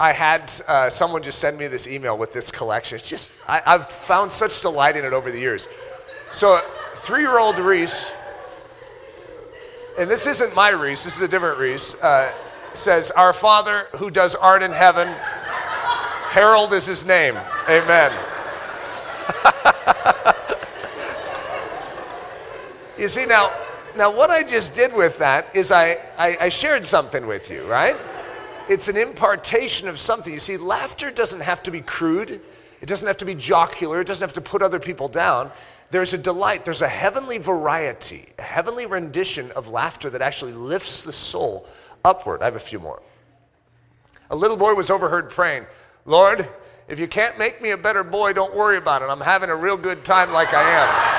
I 0.00 0.12
had 0.12 0.52
uh, 0.66 0.90
someone 0.90 1.22
just 1.22 1.38
send 1.38 1.56
me 1.56 1.68
this 1.68 1.86
email 1.86 2.18
with 2.18 2.32
this 2.32 2.50
collection. 2.50 2.96
It's 2.96 3.08
just, 3.08 3.32
I, 3.46 3.60
have 3.64 3.92
found 3.92 4.32
such 4.32 4.62
delight 4.62 4.96
in 4.96 5.04
it 5.04 5.12
over 5.12 5.30
the 5.30 5.38
years. 5.38 5.68
So, 6.32 6.60
three 6.94 7.20
year 7.20 7.38
old 7.38 7.60
Reese, 7.60 8.12
and 9.96 10.10
this 10.10 10.26
isn't 10.26 10.56
my 10.56 10.70
Reese, 10.70 11.04
this 11.04 11.14
is 11.14 11.22
a 11.22 11.28
different 11.28 11.60
Reese, 11.60 11.94
uh, 12.02 12.32
says, 12.72 13.12
Our 13.12 13.32
Father 13.32 13.86
who 13.96 14.10
does 14.10 14.34
art 14.34 14.64
in 14.64 14.72
heaven 14.72 15.14
Harold 16.36 16.72
is 16.74 16.84
his 16.84 17.06
name. 17.06 17.34
Amen. 17.66 18.12
you 22.98 23.08
see, 23.08 23.24
now, 23.24 23.50
now 23.96 24.14
what 24.14 24.28
I 24.28 24.42
just 24.42 24.74
did 24.74 24.92
with 24.92 25.16
that 25.16 25.56
is 25.56 25.72
I, 25.72 25.96
I, 26.18 26.36
I 26.38 26.50
shared 26.50 26.84
something 26.84 27.26
with 27.26 27.50
you, 27.50 27.64
right? 27.64 27.96
It's 28.68 28.88
an 28.88 28.98
impartation 28.98 29.88
of 29.88 29.98
something. 29.98 30.30
You 30.30 30.38
see, 30.38 30.58
laughter 30.58 31.10
doesn't 31.10 31.40
have 31.40 31.62
to 31.62 31.70
be 31.70 31.80
crude, 31.80 32.42
it 32.82 32.86
doesn't 32.86 33.06
have 33.06 33.16
to 33.16 33.24
be 33.24 33.34
jocular, 33.34 34.00
it 34.00 34.06
doesn't 34.06 34.28
have 34.28 34.34
to 34.34 34.42
put 34.42 34.60
other 34.60 34.78
people 34.78 35.08
down. 35.08 35.50
There's 35.90 36.12
a 36.12 36.18
delight, 36.18 36.66
there's 36.66 36.82
a 36.82 36.88
heavenly 36.88 37.38
variety, 37.38 38.26
a 38.38 38.42
heavenly 38.42 38.84
rendition 38.84 39.52
of 39.52 39.68
laughter 39.68 40.10
that 40.10 40.20
actually 40.20 40.52
lifts 40.52 41.02
the 41.02 41.12
soul 41.12 41.66
upward. 42.04 42.42
I 42.42 42.44
have 42.44 42.56
a 42.56 42.60
few 42.60 42.78
more. 42.78 43.02
A 44.28 44.36
little 44.36 44.58
boy 44.58 44.74
was 44.74 44.90
overheard 44.90 45.30
praying, 45.30 45.64
Lord, 46.06 46.48
if 46.88 47.00
you 47.00 47.08
can't 47.08 47.36
make 47.36 47.60
me 47.60 47.70
a 47.72 47.76
better 47.76 48.04
boy, 48.04 48.32
don't 48.32 48.54
worry 48.54 48.76
about 48.76 49.02
it. 49.02 49.06
I'm 49.06 49.20
having 49.20 49.50
a 49.50 49.56
real 49.56 49.76
good 49.76 50.04
time 50.04 50.32
like 50.32 50.54
I 50.54 50.62
am. 50.62 51.16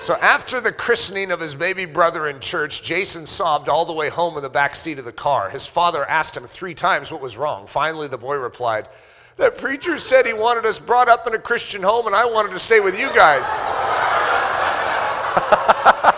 So 0.00 0.14
after 0.14 0.62
the 0.62 0.72
christening 0.72 1.30
of 1.30 1.40
his 1.40 1.54
baby 1.54 1.84
brother 1.84 2.26
in 2.26 2.40
church, 2.40 2.82
Jason 2.82 3.26
sobbed 3.26 3.68
all 3.68 3.84
the 3.84 3.92
way 3.92 4.08
home 4.08 4.38
in 4.38 4.42
the 4.42 4.48
back 4.48 4.74
seat 4.74 4.98
of 4.98 5.04
the 5.04 5.12
car. 5.12 5.50
His 5.50 5.66
father 5.66 6.08
asked 6.08 6.34
him 6.34 6.44
three 6.44 6.72
times 6.72 7.12
what 7.12 7.20
was 7.20 7.36
wrong. 7.36 7.66
Finally, 7.66 8.08
the 8.08 8.16
boy 8.16 8.36
replied, 8.36 8.88
That 9.36 9.58
preacher 9.58 9.98
said 9.98 10.24
he 10.24 10.32
wanted 10.32 10.64
us 10.64 10.78
brought 10.78 11.10
up 11.10 11.26
in 11.26 11.34
a 11.34 11.38
Christian 11.38 11.82
home 11.82 12.06
and 12.06 12.16
I 12.16 12.24
wanted 12.24 12.52
to 12.52 12.58
stay 12.58 12.80
with 12.80 12.98
you 12.98 13.12
guys. 13.14 13.60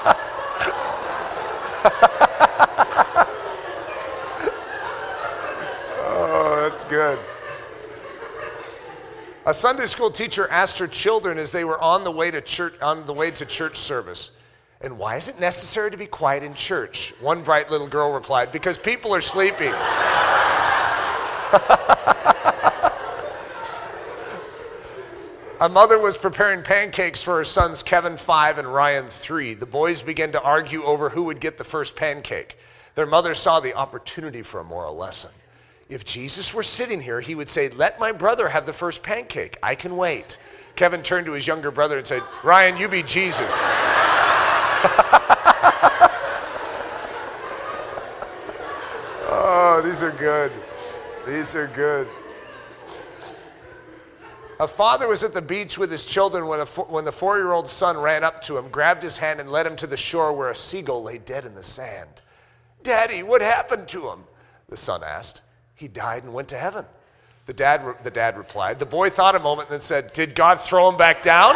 oh, 6.04 6.58
that's 6.62 6.84
good. 6.84 7.18
A 9.44 9.52
Sunday 9.52 9.86
school 9.86 10.10
teacher 10.10 10.46
asked 10.48 10.78
her 10.78 10.86
children 10.86 11.38
as 11.38 11.50
they 11.50 11.64
were 11.64 11.80
on 11.80 12.04
the 12.04 12.12
way 12.12 12.30
to 12.30 12.40
church, 12.40 12.74
on 12.80 13.04
the 13.06 13.12
way 13.12 13.30
to 13.32 13.44
church 13.44 13.76
service, 13.76 14.30
and 14.80 14.98
why 14.98 15.16
is 15.16 15.28
it 15.28 15.40
necessary 15.40 15.90
to 15.90 15.96
be 15.96 16.06
quiet 16.06 16.42
in 16.42 16.54
church? 16.54 17.12
One 17.20 17.42
bright 17.42 17.70
little 17.70 17.88
girl 17.88 18.12
replied, 18.12 18.52
because 18.52 18.78
people 18.78 19.14
are 19.14 19.20
sleeping. 19.20 19.72
A 25.62 25.68
mother 25.68 25.96
was 25.96 26.16
preparing 26.18 26.62
pancakes 26.64 27.22
for 27.22 27.36
her 27.36 27.44
sons 27.44 27.84
Kevin 27.84 28.16
5 28.16 28.58
and 28.58 28.66
Ryan 28.66 29.06
3. 29.06 29.54
The 29.54 29.64
boys 29.64 30.02
began 30.02 30.32
to 30.32 30.42
argue 30.42 30.82
over 30.82 31.08
who 31.08 31.22
would 31.22 31.38
get 31.38 31.56
the 31.56 31.62
first 31.62 31.94
pancake. 31.94 32.58
Their 32.96 33.06
mother 33.06 33.32
saw 33.32 33.60
the 33.60 33.74
opportunity 33.74 34.42
for 34.42 34.58
a 34.58 34.64
moral 34.64 34.96
lesson. 34.96 35.30
If 35.88 36.04
Jesus 36.04 36.52
were 36.52 36.64
sitting 36.64 37.00
here, 37.00 37.20
he 37.20 37.36
would 37.36 37.48
say, 37.48 37.68
Let 37.68 38.00
my 38.00 38.10
brother 38.10 38.48
have 38.48 38.66
the 38.66 38.72
first 38.72 39.04
pancake. 39.04 39.56
I 39.62 39.76
can 39.76 39.96
wait. 39.96 40.36
Kevin 40.74 41.00
turned 41.00 41.26
to 41.26 41.32
his 41.32 41.46
younger 41.46 41.70
brother 41.70 41.96
and 41.96 42.04
said, 42.04 42.24
Ryan, 42.42 42.76
you 42.76 42.88
be 42.88 43.04
Jesus. 43.04 43.64
oh, 49.30 49.80
these 49.84 50.02
are 50.02 50.10
good. 50.10 50.50
These 51.24 51.54
are 51.54 51.68
good. 51.68 52.08
A 54.60 54.68
father 54.68 55.08
was 55.08 55.24
at 55.24 55.34
the 55.34 55.42
beach 55.42 55.78
with 55.78 55.90
his 55.90 56.04
children 56.04 56.46
when, 56.46 56.60
when 56.60 57.04
the 57.04 57.12
four 57.12 57.38
year 57.38 57.52
old 57.52 57.68
son 57.68 57.98
ran 57.98 58.22
up 58.22 58.42
to 58.42 58.58
him, 58.58 58.68
grabbed 58.68 59.02
his 59.02 59.16
hand, 59.16 59.40
and 59.40 59.50
led 59.50 59.66
him 59.66 59.76
to 59.76 59.86
the 59.86 59.96
shore 59.96 60.32
where 60.32 60.50
a 60.50 60.54
seagull 60.54 61.02
lay 61.02 61.18
dead 61.18 61.44
in 61.44 61.54
the 61.54 61.62
sand. 61.62 62.22
Daddy, 62.82 63.22
what 63.22 63.40
happened 63.40 63.88
to 63.88 64.10
him? 64.10 64.24
The 64.68 64.76
son 64.76 65.02
asked. 65.04 65.42
He 65.74 65.88
died 65.88 66.24
and 66.24 66.32
went 66.32 66.48
to 66.48 66.56
heaven. 66.56 66.84
The 67.46 67.52
dad, 67.52 67.96
the 68.04 68.10
dad 68.10 68.36
replied. 68.36 68.78
The 68.78 68.86
boy 68.86 69.10
thought 69.10 69.34
a 69.34 69.40
moment 69.40 69.68
and 69.68 69.74
then 69.74 69.80
said, 69.80 70.12
Did 70.12 70.34
God 70.34 70.60
throw 70.60 70.88
him 70.88 70.96
back 70.96 71.22
down? 71.22 71.54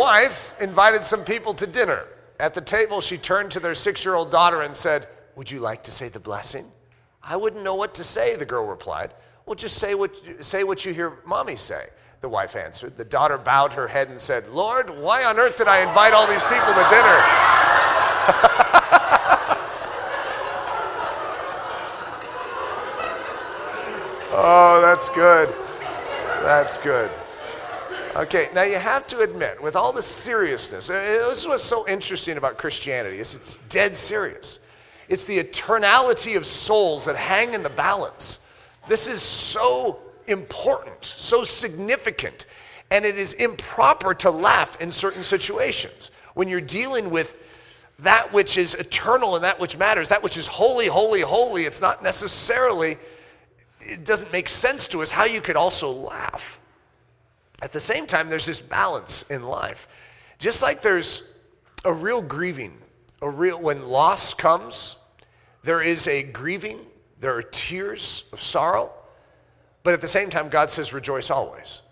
Wife 0.00 0.54
invited 0.60 1.04
some 1.04 1.24
people 1.24 1.54
to 1.54 1.66
dinner. 1.66 2.04
At 2.40 2.54
the 2.54 2.62
table, 2.62 3.02
she 3.02 3.18
turned 3.18 3.50
to 3.52 3.60
their 3.60 3.74
six 3.74 4.04
year 4.04 4.14
old 4.14 4.30
daughter 4.30 4.62
and 4.62 4.74
said, 4.74 5.06
Would 5.36 5.50
you 5.50 5.60
like 5.60 5.82
to 5.84 5.90
say 5.90 6.08
the 6.08 6.18
blessing? 6.18 6.64
I 7.22 7.36
wouldn't 7.36 7.62
know 7.62 7.74
what 7.74 7.94
to 7.96 8.04
say, 8.04 8.34
the 8.36 8.46
girl 8.46 8.66
replied. 8.66 9.12
Well, 9.44 9.56
just 9.56 9.76
say 9.76 9.94
what, 9.94 10.18
say 10.40 10.64
what 10.64 10.86
you 10.86 10.94
hear 10.94 11.18
mommy 11.26 11.56
say, 11.56 11.88
the 12.22 12.30
wife 12.30 12.56
answered. 12.56 12.96
The 12.96 13.04
daughter 13.04 13.36
bowed 13.36 13.74
her 13.74 13.86
head 13.86 14.08
and 14.08 14.18
said, 14.18 14.48
Lord, 14.48 14.88
why 14.88 15.24
on 15.24 15.38
earth 15.38 15.58
did 15.58 15.68
I 15.68 15.86
invite 15.86 16.14
all 16.14 16.26
these 16.26 16.42
people 16.44 16.72
to 16.72 16.86
dinner? 16.88 17.20
oh, 24.32 24.80
that's 24.82 25.10
good. 25.10 25.54
That's 26.42 26.78
good. 26.78 27.10
Okay, 28.16 28.48
now 28.52 28.62
you 28.62 28.76
have 28.76 29.06
to 29.06 29.20
admit, 29.20 29.62
with 29.62 29.76
all 29.76 29.92
the 29.92 30.02
seriousness, 30.02 30.90
uh, 30.90 30.94
this 31.28 31.42
is 31.42 31.46
what's 31.46 31.62
so 31.62 31.86
interesting 31.86 32.38
about 32.38 32.58
Christianity 32.58 33.18
is 33.18 33.36
it's 33.36 33.58
dead 33.68 33.94
serious. 33.94 34.58
It's 35.08 35.24
the 35.26 35.38
eternality 35.38 36.36
of 36.36 36.44
souls 36.44 37.04
that 37.04 37.14
hang 37.14 37.54
in 37.54 37.62
the 37.62 37.70
balance. 37.70 38.44
This 38.88 39.06
is 39.06 39.22
so 39.22 40.00
important, 40.26 41.04
so 41.04 41.44
significant, 41.44 42.46
and 42.90 43.04
it 43.04 43.16
is 43.16 43.34
improper 43.34 44.12
to 44.14 44.30
laugh 44.32 44.80
in 44.80 44.90
certain 44.90 45.22
situations. 45.22 46.10
When 46.34 46.48
you're 46.48 46.60
dealing 46.60 47.10
with 47.10 47.36
that 48.00 48.32
which 48.32 48.58
is 48.58 48.74
eternal 48.74 49.36
and 49.36 49.44
that 49.44 49.60
which 49.60 49.78
matters, 49.78 50.08
that 50.08 50.22
which 50.22 50.36
is 50.36 50.48
holy, 50.48 50.88
holy, 50.88 51.20
holy, 51.20 51.64
it's 51.64 51.80
not 51.80 52.02
necessarily, 52.02 52.98
it 53.80 54.04
doesn't 54.04 54.32
make 54.32 54.48
sense 54.48 54.88
to 54.88 55.00
us 55.00 55.12
how 55.12 55.24
you 55.24 55.40
could 55.40 55.56
also 55.56 55.92
laugh. 55.92 56.59
At 57.62 57.72
the 57.72 57.80
same 57.80 58.06
time, 58.06 58.28
there's 58.28 58.46
this 58.46 58.60
balance 58.60 59.30
in 59.30 59.44
life. 59.44 59.88
Just 60.38 60.62
like 60.62 60.82
there's 60.82 61.36
a 61.84 61.92
real 61.92 62.22
grieving, 62.22 62.78
a 63.20 63.28
real, 63.28 63.60
when 63.60 63.88
loss 63.88 64.32
comes, 64.34 64.96
there 65.62 65.82
is 65.82 66.08
a 66.08 66.22
grieving, 66.22 66.80
there 67.18 67.36
are 67.36 67.42
tears 67.42 68.28
of 68.32 68.40
sorrow, 68.40 68.90
but 69.82 69.94
at 69.94 70.00
the 70.00 70.08
same 70.08 70.30
time, 70.30 70.48
God 70.48 70.70
says, 70.70 70.92
rejoice 70.92 71.30
always. 71.30 71.82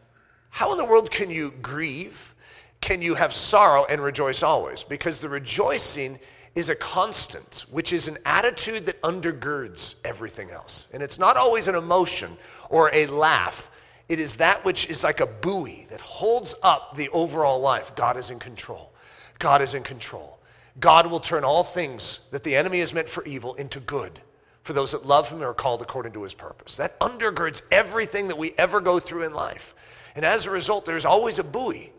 How 0.50 0.72
in 0.72 0.78
the 0.78 0.84
world 0.84 1.10
can 1.10 1.30
you 1.30 1.52
grieve? 1.62 2.34
Can 2.80 3.02
you 3.02 3.14
have 3.14 3.32
sorrow 3.32 3.84
and 3.88 4.02
rejoice 4.02 4.42
always? 4.42 4.84
Because 4.84 5.20
the 5.20 5.28
rejoicing 5.28 6.18
is 6.54 6.70
a 6.70 6.74
constant, 6.74 7.66
which 7.70 7.92
is 7.92 8.08
an 8.08 8.18
attitude 8.24 8.86
that 8.86 9.00
undergirds 9.02 9.96
everything 10.04 10.50
else. 10.50 10.88
And 10.92 11.02
it's 11.02 11.18
not 11.18 11.36
always 11.36 11.68
an 11.68 11.74
emotion 11.74 12.36
or 12.70 12.92
a 12.94 13.06
laugh, 13.06 13.70
it 14.08 14.18
is 14.18 14.36
that 14.36 14.64
which 14.64 14.88
is 14.88 15.04
like 15.04 15.20
a 15.20 15.26
buoy 15.26 15.86
that 15.90 16.00
holds 16.00 16.54
up 16.62 16.96
the 16.96 17.08
overall 17.10 17.60
life. 17.60 17.94
God 17.94 18.16
is 18.16 18.30
in 18.30 18.38
control. 18.38 18.92
God 19.38 19.62
is 19.62 19.74
in 19.74 19.82
control. 19.82 20.38
God 20.80 21.08
will 21.08 21.20
turn 21.20 21.44
all 21.44 21.64
things 21.64 22.26
that 22.30 22.44
the 22.44 22.56
enemy 22.56 22.78
has 22.80 22.94
meant 22.94 23.08
for 23.08 23.24
evil 23.24 23.54
into 23.54 23.80
good 23.80 24.20
for 24.62 24.72
those 24.72 24.92
that 24.92 25.06
love 25.06 25.30
him 25.30 25.38
and 25.38 25.46
are 25.46 25.54
called 25.54 25.82
according 25.82 26.12
to 26.12 26.22
his 26.22 26.34
purpose. 26.34 26.76
That 26.76 26.98
undergirds 27.00 27.62
everything 27.70 28.28
that 28.28 28.38
we 28.38 28.54
ever 28.58 28.80
go 28.80 28.98
through 28.98 29.24
in 29.24 29.32
life. 29.32 29.74
And 30.14 30.24
as 30.24 30.46
a 30.46 30.50
result, 30.50 30.84
there's 30.84 31.04
always 31.04 31.38
a 31.38 31.44
buoy. 31.44 31.92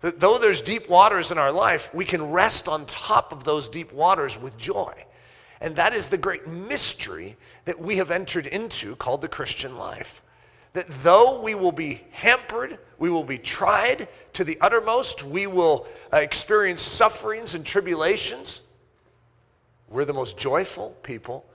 That 0.00 0.20
though 0.20 0.38
there's 0.38 0.62
deep 0.62 0.88
waters 0.88 1.30
in 1.30 1.38
our 1.38 1.52
life, 1.52 1.94
we 1.94 2.04
can 2.04 2.30
rest 2.30 2.68
on 2.68 2.86
top 2.86 3.32
of 3.32 3.44
those 3.44 3.68
deep 3.68 3.92
waters 3.92 4.40
with 4.40 4.56
joy. 4.56 4.92
And 5.60 5.76
that 5.76 5.94
is 5.94 6.08
the 6.08 6.18
great 6.18 6.46
mystery 6.46 7.36
that 7.64 7.80
we 7.80 7.96
have 7.96 8.10
entered 8.10 8.46
into 8.46 8.96
called 8.96 9.22
the 9.22 9.28
Christian 9.28 9.76
life. 9.76 10.22
That 10.74 10.90
though 10.90 11.40
we 11.40 11.54
will 11.54 11.72
be 11.72 12.02
hampered, 12.10 12.78
we 12.98 13.08
will 13.08 13.24
be 13.24 13.38
tried 13.38 14.08
to 14.34 14.44
the 14.44 14.58
uttermost, 14.60 15.24
we 15.24 15.46
will 15.46 15.86
uh, 16.12 16.18
experience 16.18 16.82
sufferings 16.82 17.54
and 17.54 17.64
tribulations, 17.64 18.62
we're 19.88 20.04
the 20.04 20.12
most 20.12 20.36
joyful 20.36 20.96
people 21.02 21.46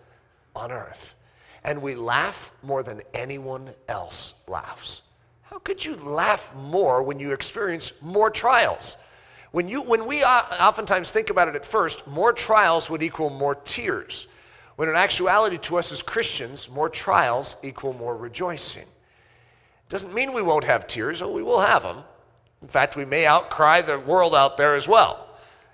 on 0.56 0.72
earth. 0.72 1.16
And 1.64 1.82
we 1.82 1.96
laugh 1.96 2.52
more 2.64 2.84
than 2.84 3.02
anyone 3.14 3.70
else 3.90 4.36
laughs. 4.48 5.04
How 5.44 5.60
could 5.60 5.84
you 5.84 5.96
laugh 5.98 6.56
more 6.56 7.04
when 7.04 7.20
you 7.20 7.34
experience 7.34 7.92
more 8.02 8.30
trials? 8.30 8.98
When, 9.52 9.68
you, 9.68 9.82
when 9.82 10.06
we 10.06 10.24
oftentimes 10.24 11.12
think 11.12 11.30
about 11.30 11.50
it 11.50 11.56
at 11.56 11.66
first, 11.66 12.08
more 12.08 12.32
trials 12.32 12.90
would 12.90 13.04
equal 13.04 13.30
more 13.30 13.56
tears. 13.56 14.28
When 14.78 14.88
in 14.88 14.96
actuality, 14.96 15.58
to 15.58 15.78
us 15.78 15.92
as 15.92 16.02
Christians, 16.02 16.70
more 16.70 16.88
trials 16.88 17.58
equal 17.64 17.92
more 17.94 18.16
rejoicing. 18.16 18.86
Doesn't 19.90 20.14
mean 20.14 20.34
we 20.34 20.42
won't 20.42 20.64
have 20.64 20.88
tears, 20.88 21.22
oh, 21.22 21.32
we 21.32 21.44
will 21.44 21.60
have 21.60 21.84
them. 21.84 22.04
In 22.62 22.68
fact, 22.68 22.96
we 22.96 23.06
may 23.06 23.26
outcry 23.26 23.82
the 23.82 24.00
world 24.00 24.36
out 24.36 24.58
there 24.58 24.76
as 24.76 24.88
well 24.88 25.28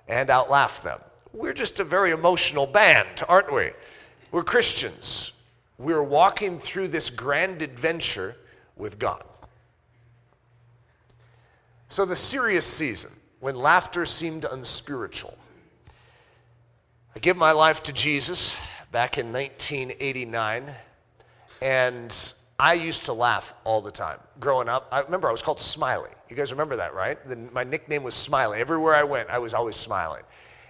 and 0.08 0.30
outlaugh 0.30 0.82
them. 0.82 1.00
We're 1.34 1.54
just 1.54 1.80
a 1.80 1.84
very 1.84 2.12
emotional 2.12 2.66
band, 2.66 3.24
aren't 3.28 3.54
we? 3.54 3.72
We're 4.32 4.44
Christians. 4.44 5.34
We're 5.78 6.04
walking 6.04 6.60
through 6.60 6.90
this 6.90 7.10
grand 7.10 7.62
adventure 7.62 8.36
with 8.78 8.98
God. 9.00 9.24
So, 11.90 12.06
the 12.06 12.16
serious 12.16 12.66
season, 12.66 13.12
when 13.40 13.56
laughter 13.56 14.06
seemed 14.06 14.46
unspiritual. 14.46 15.38
I 17.16 17.20
give 17.20 17.38
my 17.38 17.52
life 17.52 17.84
to 17.84 17.94
Jesus 17.94 18.66
back 18.92 19.18
in 19.18 19.32
1989, 19.32 20.72
and 21.62 22.34
I 22.58 22.74
used 22.74 23.06
to 23.06 23.14
laugh 23.14 23.54
all 23.66 23.82
the 23.82 23.92
time. 23.92 24.20
Growing 24.40 24.70
up, 24.70 24.88
I 24.92 25.02
remember 25.02 25.28
I 25.28 25.32
was 25.32 25.42
called 25.42 25.60
Smiley. 25.60 26.12
You 26.30 26.36
guys 26.36 26.52
remember 26.52 26.78
that, 26.78 26.94
right? 26.94 27.18
The, 27.28 27.36
my 27.36 27.64
nickname 27.64 28.04
was 28.04 28.14
Smiley. 28.14 28.60
Everywhere 28.60 28.96
I 28.96 29.04
went, 29.04 29.30
I 29.30 29.40
was 29.40 29.54
always 29.54 29.76
smiling. 29.76 30.24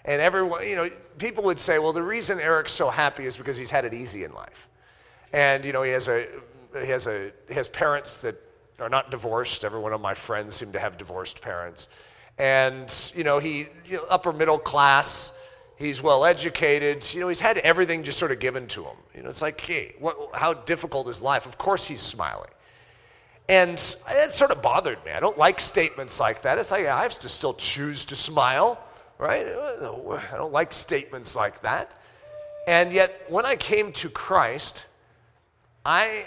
And 0.04 0.22
everyone, 0.22 0.68
you 0.68 0.76
know, 0.76 0.90
people 1.18 1.44
would 1.46 1.60
say, 1.60 1.80
well, 1.80 1.94
the 1.94 2.04
reason 2.04 2.40
Eric's 2.40 2.72
so 2.72 2.90
happy 2.90 3.26
is 3.26 3.38
because 3.38 3.58
he's 3.58 3.72
had 3.72 3.86
it 3.86 3.94
easy 3.94 4.24
in 4.24 4.34
life. 4.34 4.68
And, 5.34 5.66
you 5.66 5.74
know, 5.74 5.84
he 5.84 5.92
has 5.92 6.08
a, 6.08 6.28
he 6.80 6.88
has 6.90 7.08
a, 7.08 7.32
he 7.48 7.54
has 7.54 7.68
parents 7.68 8.22
that 8.22 8.36
are 8.80 8.90
not 8.90 9.12
divorced. 9.12 9.64
Every 9.64 9.80
one 9.80 9.94
of 9.94 10.02
my 10.02 10.14
friends 10.14 10.56
seem 10.56 10.72
to 10.74 10.80
have 10.80 10.98
divorced 10.98 11.42
parents. 11.42 11.90
And, 12.38 12.94
you 13.16 13.24
know, 13.24 13.40
he, 13.40 13.68
you 13.86 13.98
know, 13.98 14.06
upper 14.10 14.34
middle 14.34 14.60
class, 14.60 15.38
he's 15.78 16.02
well 16.02 16.26
educated. 16.26 17.14
You 17.14 17.22
know, 17.22 17.28
he's 17.28 17.40
had 17.40 17.58
everything 17.60 18.04
just 18.04 18.18
sort 18.18 18.32
of 18.32 18.40
given 18.40 18.68
to 18.68 18.84
him. 18.84 18.98
You 19.16 19.24
know, 19.24 19.30
it's 19.30 19.42
like, 19.42 19.60
hey, 19.62 19.96
what, 20.00 20.18
how 20.34 20.54
difficult 20.54 21.08
is 21.08 21.22
life? 21.22 21.46
Of 21.46 21.58
course 21.58 21.88
he's 21.88 22.02
smiling. 22.02 22.50
And 23.48 23.74
it 23.74 24.32
sort 24.32 24.52
of 24.52 24.62
bothered 24.62 25.04
me. 25.06 25.12
I 25.12 25.20
don't 25.20 25.38
like 25.38 25.60
statements 25.60 26.20
like 26.20 26.42
that. 26.42 26.58
It's 26.58 26.72
like 26.72 26.86
I 26.88 27.04
have 27.04 27.20
to 27.20 27.30
still 27.30 27.54
choose 27.54 28.06
to 28.06 28.16
smile, 28.16 28.82
right? 29.20 29.46
I 29.46 30.36
don't 30.36 30.52
like 30.52 30.74
statements 30.74 31.36
like 31.36 31.62
that. 31.62 31.92
And 32.68 32.92
yet, 32.92 33.26
when 33.30 33.46
I 33.46 33.56
came 33.56 33.92
to 33.94 34.10
Christ, 34.10 34.88
I 35.86 36.26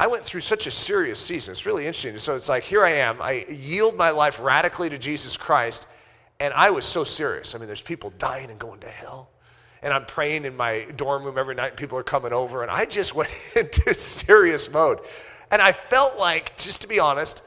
I 0.00 0.06
went 0.06 0.24
through 0.24 0.40
such 0.40 0.66
a 0.66 0.70
serious 0.70 1.18
season. 1.18 1.52
It's 1.52 1.66
really 1.66 1.86
interesting. 1.86 2.18
So 2.18 2.36
it's 2.36 2.48
like, 2.48 2.62
here 2.62 2.84
I 2.84 2.92
am. 2.92 3.20
I 3.20 3.46
yield 3.48 3.96
my 3.96 4.10
life 4.10 4.40
radically 4.40 4.88
to 4.90 4.98
Jesus 4.98 5.36
Christ, 5.36 5.88
and 6.40 6.54
I 6.54 6.70
was 6.70 6.84
so 6.84 7.04
serious. 7.04 7.54
I 7.54 7.58
mean, 7.58 7.66
there's 7.66 7.82
people 7.82 8.12
dying 8.18 8.50
and 8.50 8.58
going 8.58 8.80
to 8.80 8.88
hell. 8.88 9.30
And 9.82 9.92
I'm 9.92 10.06
praying 10.06 10.44
in 10.44 10.56
my 10.56 10.86
dorm 10.96 11.24
room 11.24 11.38
every 11.38 11.54
night, 11.54 11.68
and 11.68 11.76
people 11.76 11.98
are 11.98 12.04
coming 12.04 12.32
over, 12.32 12.62
and 12.62 12.70
I 12.70 12.84
just 12.84 13.14
went 13.14 13.30
into 13.56 13.94
serious 13.94 14.72
mode. 14.72 15.00
And 15.50 15.62
I 15.62 15.72
felt 15.72 16.18
like, 16.18 16.56
just 16.56 16.82
to 16.82 16.88
be 16.88 16.98
honest, 16.98 17.42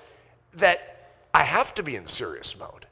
that 0.56 1.10
I 1.34 1.44
have 1.44 1.74
to 1.76 1.84
be 1.84 1.96
in 1.96 2.06
serious 2.06 2.58
mode. 2.58 2.86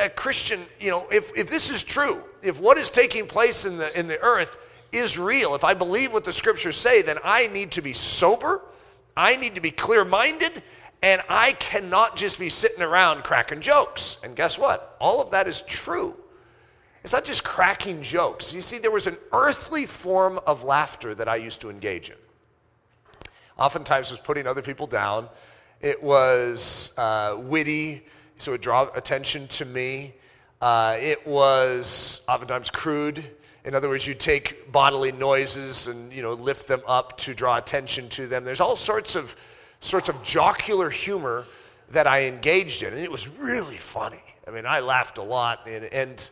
A 0.00 0.08
Christian, 0.08 0.60
you 0.78 0.90
know, 0.90 1.06
if, 1.10 1.36
if 1.36 1.50
this 1.50 1.70
is 1.70 1.82
true, 1.82 2.22
if 2.42 2.60
what 2.60 2.78
is 2.78 2.88
taking 2.88 3.26
place 3.26 3.64
in 3.64 3.78
the, 3.78 3.98
in 3.98 4.06
the 4.06 4.20
earth 4.20 4.58
is 4.92 5.18
real, 5.18 5.56
if 5.56 5.64
I 5.64 5.74
believe 5.74 6.12
what 6.12 6.24
the 6.24 6.32
scriptures 6.32 6.76
say, 6.76 7.02
then 7.02 7.18
I 7.24 7.48
need 7.48 7.72
to 7.72 7.82
be 7.82 7.92
sober 7.92 8.62
I 9.16 9.36
need 9.36 9.54
to 9.56 9.60
be 9.60 9.70
clear 9.70 10.04
minded, 10.04 10.62
and 11.02 11.20
I 11.28 11.52
cannot 11.54 12.16
just 12.16 12.38
be 12.38 12.48
sitting 12.48 12.82
around 12.82 13.24
cracking 13.24 13.60
jokes. 13.60 14.20
And 14.22 14.36
guess 14.36 14.58
what? 14.58 14.96
All 15.00 15.20
of 15.20 15.32
that 15.32 15.48
is 15.48 15.62
true. 15.62 16.16
It's 17.02 17.12
not 17.12 17.24
just 17.24 17.42
cracking 17.42 18.02
jokes. 18.02 18.54
You 18.54 18.62
see, 18.62 18.78
there 18.78 18.92
was 18.92 19.08
an 19.08 19.16
earthly 19.32 19.86
form 19.86 20.38
of 20.46 20.62
laughter 20.62 21.14
that 21.16 21.28
I 21.28 21.36
used 21.36 21.60
to 21.62 21.70
engage 21.70 22.10
in. 22.10 22.16
Oftentimes, 23.58 24.10
it 24.10 24.14
was 24.14 24.20
putting 24.20 24.46
other 24.46 24.62
people 24.62 24.86
down. 24.86 25.28
It 25.80 26.00
was 26.00 26.94
uh, 26.96 27.36
witty, 27.40 28.06
so 28.38 28.52
it 28.52 28.62
draw 28.62 28.88
attention 28.94 29.48
to 29.48 29.64
me. 29.64 30.14
Uh, 30.60 30.96
it 31.00 31.26
was 31.26 32.24
oftentimes 32.28 32.70
crude. 32.70 33.24
In 33.64 33.74
other 33.74 33.88
words, 33.88 34.06
you 34.06 34.14
take 34.14 34.70
bodily 34.70 35.10
noises 35.10 35.88
and 35.88 36.12
you 36.12 36.22
know 36.22 36.34
lift 36.34 36.68
them 36.68 36.82
up 36.86 37.16
to 37.18 37.34
draw 37.34 37.58
attention 37.58 38.08
to 38.10 38.28
them. 38.28 38.44
There's 38.44 38.60
all 38.60 38.76
sorts 38.76 39.16
of 39.16 39.34
sorts 39.82 40.08
of 40.08 40.22
jocular 40.22 40.88
humor 40.90 41.44
that 41.90 42.06
I 42.06 42.24
engaged 42.24 42.82
in, 42.82 42.92
and 42.92 43.02
it 43.02 43.10
was 43.10 43.28
really 43.28 43.76
funny. 43.76 44.22
I 44.46 44.50
mean, 44.50 44.64
I 44.64 44.80
laughed 44.80 45.18
a 45.18 45.22
lot, 45.22 45.66
and, 45.66 45.84
and 45.86 46.30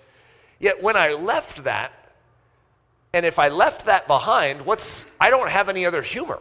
yet 0.58 0.82
when 0.82 0.96
I 0.96 1.14
left 1.14 1.64
that, 1.64 1.92
and 3.12 3.26
if 3.26 3.38
I 3.38 3.48
left 3.48 3.86
that 3.86 4.06
behind, 4.06 4.62
what's 4.62 5.12
I 5.20 5.30
don't 5.30 5.50
have 5.50 5.68
any 5.68 5.84
other 5.84 6.00
humor. 6.00 6.40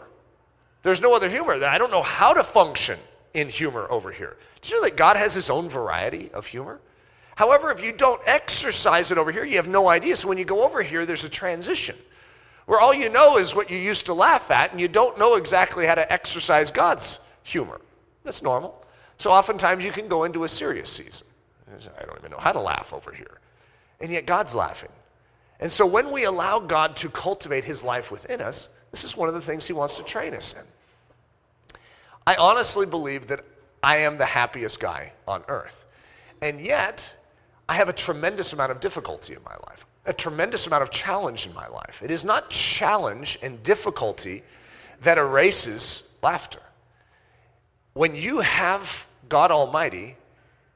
There's 0.84 1.02
no 1.02 1.16
other 1.16 1.30
humor. 1.30 1.54
I 1.66 1.78
don't 1.78 1.92
know 1.92 2.04
how 2.04 2.34
to 2.34 2.44
function 2.44 3.00
in 3.34 3.50
humor 3.50 3.88
over 3.90 4.12
here. 4.12 4.38
Did 4.62 4.72
you 4.72 4.78
know 4.78 4.84
that 4.84 4.96
God 4.96 5.18
has 5.18 5.34
His 5.34 5.50
own 5.50 5.68
variety 5.68 6.30
of 6.32 6.46
humor? 6.46 6.80
However, 7.36 7.72
if 7.72 7.84
you 7.84 7.92
don't 7.92 8.22
exercise 8.26 9.12
it 9.12 9.18
over 9.18 9.32
here, 9.32 9.46
you 9.46 9.56
have 9.56 9.68
no 9.68 9.90
idea. 9.90 10.16
So 10.16 10.30
when 10.30 10.38
you 10.38 10.46
go 10.46 10.64
over 10.64 10.82
here, 10.82 11.06
there's 11.06 11.24
a 11.24 11.30
transition 11.30 11.96
where 12.70 12.80
all 12.80 12.94
you 12.94 13.10
know 13.10 13.40
is 13.40 13.56
what 13.56 13.72
you 13.72 13.78
used 13.80 14.06
to 14.06 14.14
laugh 14.14 14.52
at, 14.52 14.70
and 14.70 14.80
you 14.80 14.88
don't 14.88 15.18
know 15.18 15.38
exactly 15.38 15.88
how 15.88 15.96
to 15.96 16.14
exercise 16.14 16.70
God's 16.70 17.20
humor. 17.42 17.82
That's 18.24 18.44
normal. 18.44 18.86
So 19.18 19.32
oftentimes 19.32 19.84
you 19.84 19.92
can 19.92 20.08
go 20.08 20.24
into 20.24 20.44
a 20.44 20.48
serious 20.48 20.88
season. 20.92 21.26
I 21.68 22.06
don't 22.06 22.20
even 22.20 22.30
know 22.30 22.38
how 22.38 22.52
to 22.52 22.60
laugh 22.60 22.94
over 22.94 23.12
here. 23.12 23.40
And 24.00 24.12
yet 24.12 24.28
God's 24.28 24.54
laughing. 24.54 24.92
And 25.60 25.72
so 25.72 25.84
when 25.88 26.12
we 26.12 26.26
allow 26.26 26.60
God 26.60 26.96
to 26.98 27.10
cultivate 27.10 27.64
his 27.64 27.84
life 27.84 28.12
within 28.12 28.40
us, 28.40 28.70
this 28.92 29.04
is 29.04 29.18
one 29.18 29.30
of 29.30 29.34
the 29.34 29.42
things 29.42 29.66
he 29.66 29.74
wants 29.74 29.98
to 29.98 30.04
train 30.04 30.36
us 30.36 30.54
in. 30.54 30.62
I 32.28 32.36
honestly 32.36 32.86
believe 32.86 33.26
that 33.30 33.44
I 33.82 33.96
am 33.98 34.20
the 34.20 34.28
happiest 34.28 34.80
guy 34.80 35.14
on 35.28 35.44
earth. 35.48 35.88
And 36.40 36.62
yet, 36.62 37.18
I 37.68 37.74
have 37.74 37.90
a 37.90 37.94
tremendous 37.94 38.54
amount 38.54 38.72
of 38.72 38.80
difficulty 38.80 39.34
in 39.34 39.42
my 39.44 39.56
life, 39.68 39.88
a 40.10 40.14
tremendous 40.14 40.66
amount 40.66 40.84
of 40.84 40.90
challenge 40.90 41.46
in 41.46 41.54
my 41.54 41.68
life. 41.68 42.02
It 42.04 42.10
is 42.10 42.26
not 42.26 42.50
challenge 42.50 43.38
and 43.44 43.62
difficulty 43.64 44.44
that 45.04 45.18
erases 45.18 46.12
laughter. 46.22 46.60
When 47.94 48.16
you 48.16 48.40
have 48.40 49.08
God 49.30 49.52
Almighty, 49.52 50.18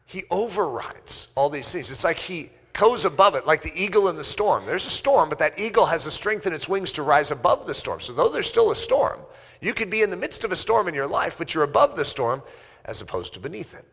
He 0.06 0.24
overrides 0.30 1.30
all 1.36 1.50
these 1.50 1.72
things. 1.72 1.90
It's 1.90 2.04
like 2.04 2.20
He 2.20 2.52
goes 2.74 3.06
above 3.06 3.36
it, 3.36 3.48
like 3.48 3.64
the 3.64 3.74
eagle 3.76 4.10
in 4.10 4.16
the 4.16 4.24
storm. 4.24 4.66
There's 4.66 4.86
a 4.86 4.92
storm, 4.92 5.30
but 5.30 5.40
that 5.40 5.60
eagle 5.60 5.88
has 5.88 6.06
the 6.06 6.12
strength 6.12 6.46
in 6.46 6.54
its 6.54 6.70
wings 6.70 6.92
to 6.94 7.04
rise 7.04 7.32
above 7.32 7.66
the 7.66 7.74
storm. 7.74 8.00
So, 8.00 8.14
though 8.14 8.30
there's 8.30 8.48
still 8.48 8.72
a 8.72 8.76
storm, 8.76 9.20
you 9.62 9.74
could 9.74 9.90
be 9.90 10.02
in 10.02 10.10
the 10.10 10.18
midst 10.18 10.44
of 10.44 10.52
a 10.52 10.56
storm 10.56 10.88
in 10.88 10.94
your 10.94 11.08
life, 11.08 11.38
but 11.38 11.54
you're 11.54 11.64
above 11.64 11.96
the 11.96 12.06
storm 12.06 12.44
as 12.86 13.02
opposed 13.02 13.34
to 13.34 13.40
beneath 13.40 13.74
it. 13.74 13.86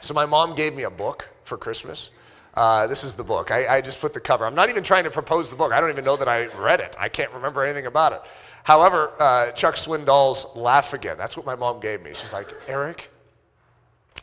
So, 0.00 0.12
my 0.12 0.26
mom 0.26 0.54
gave 0.54 0.74
me 0.74 0.82
a 0.82 0.90
book 0.90 1.30
for 1.44 1.56
Christmas. 1.56 2.10
Uh, 2.54 2.86
this 2.86 3.02
is 3.02 3.16
the 3.16 3.24
book. 3.24 3.50
I, 3.50 3.78
I, 3.78 3.80
just 3.80 4.00
put 4.00 4.14
the 4.14 4.20
cover. 4.20 4.46
I'm 4.46 4.54
not 4.54 4.68
even 4.68 4.84
trying 4.84 5.04
to 5.04 5.10
propose 5.10 5.50
the 5.50 5.56
book. 5.56 5.72
I 5.72 5.80
don't 5.80 5.90
even 5.90 6.04
know 6.04 6.16
that 6.16 6.28
I 6.28 6.46
read 6.46 6.78
it. 6.78 6.94
I 6.98 7.08
can't 7.08 7.32
remember 7.32 7.64
anything 7.64 7.86
about 7.86 8.12
it. 8.12 8.22
However, 8.62 9.10
uh, 9.18 9.50
Chuck 9.50 9.74
Swindoll's 9.74 10.54
Laugh 10.54 10.92
Again. 10.92 11.18
That's 11.18 11.36
what 11.36 11.44
my 11.44 11.56
mom 11.56 11.80
gave 11.80 12.00
me. 12.00 12.10
She's 12.14 12.32
like, 12.32 12.48
Eric, 12.68 13.10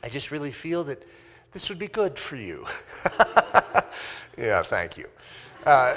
I 0.02 0.08
just 0.08 0.32
really 0.32 0.52
feel 0.52 0.86
that 0.86 1.06
this 1.52 1.68
would 1.70 1.78
be 1.78 1.90
good 1.90 2.18
for 2.18 2.38
you. 2.38 2.66
yeah, 4.38 4.64
thank 4.64 4.98
you. 4.98 5.08
Uh, 5.66 5.96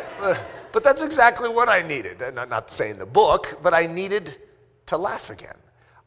but 0.72 0.82
that's 0.82 1.02
exactly 1.02 1.48
what 1.48 1.68
I 1.68 1.82
needed. 1.82 2.20
And 2.20 2.38
I'm 2.38 2.48
not 2.48 2.70
saying 2.70 2.98
the 2.98 3.06
book, 3.06 3.58
but 3.62 3.72
I 3.72 3.86
needed 3.86 4.36
to 4.86 4.96
laugh 4.96 5.30
again. 5.30 5.56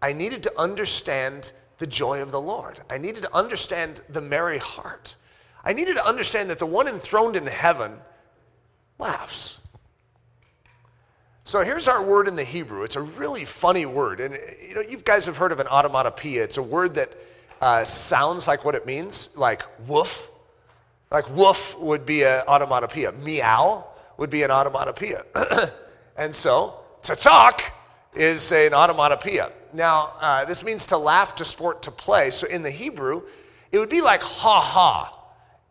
I 0.01 0.13
needed 0.13 0.43
to 0.43 0.59
understand 0.59 1.53
the 1.77 1.87
joy 1.87 2.21
of 2.21 2.31
the 2.31 2.41
Lord. 2.41 2.81
I 2.89 2.97
needed 2.97 3.23
to 3.23 3.35
understand 3.35 4.01
the 4.09 4.21
merry 4.21 4.57
heart. 4.57 5.15
I 5.67 5.73
needed 5.73 5.97
to 5.97 6.08
understand 6.08 6.49
that 6.49 6.60
the 6.60 6.65
one 6.65 6.88
enthroned 6.88 7.36
in 7.36 7.45
heaven 7.45 7.91
laughs. 8.97 9.60
So 11.43 11.62
here's 11.62 11.89
our 11.89 12.01
word 12.01 12.30
in 12.30 12.38
the 12.38 12.45
Hebrew. 12.45 12.84
It's 12.84 12.95
a 12.95 13.01
really 13.01 13.43
funny 13.43 13.86
word. 13.86 14.21
And 14.21 14.39
you 14.65 14.75
know, 14.75 14.82
you 14.82 14.95
guys 14.95 15.25
have 15.25 15.36
heard 15.36 15.51
of 15.51 15.60
an 15.60 15.67
automatopoeia. 15.67 16.41
It's 16.41 16.56
a 16.56 16.63
word 16.63 16.93
that 16.93 17.12
uh, 17.60 17.84
sounds 17.84 18.47
like 18.47 18.63
what 18.63 18.75
it 18.75 18.86
means, 18.86 19.38
like 19.38 19.63
woof. 19.89 20.32
Like 21.12 21.30
woof 21.32 21.77
would 21.82 22.06
be 22.06 22.23
an 22.23 22.45
automatopoeia. 22.47 23.21
Meow 23.21 23.86
would 24.15 24.30
be 24.30 24.43
an 24.43 24.51
automatopoeia. 24.51 25.73
and 26.17 26.34
so 26.34 26.75
to 27.01 27.13
talk 27.13 27.62
is 28.15 28.53
an 28.53 28.71
automatopoeia. 28.71 29.51
Now, 29.73 30.13
uh, 30.21 30.45
this 30.45 30.63
means 30.63 30.86
to 30.86 30.97
laugh, 30.97 31.36
to 31.36 31.43
sport, 31.43 31.84
to 31.84 31.91
play. 31.91 32.30
So 32.30 32.47
in 32.47 32.63
the 32.63 32.71
Hebrew, 32.71 33.23
it 33.73 33.80
would 33.80 33.89
be 33.89 33.99
like 33.99 34.21
ha 34.21 34.62
ha 34.62 35.16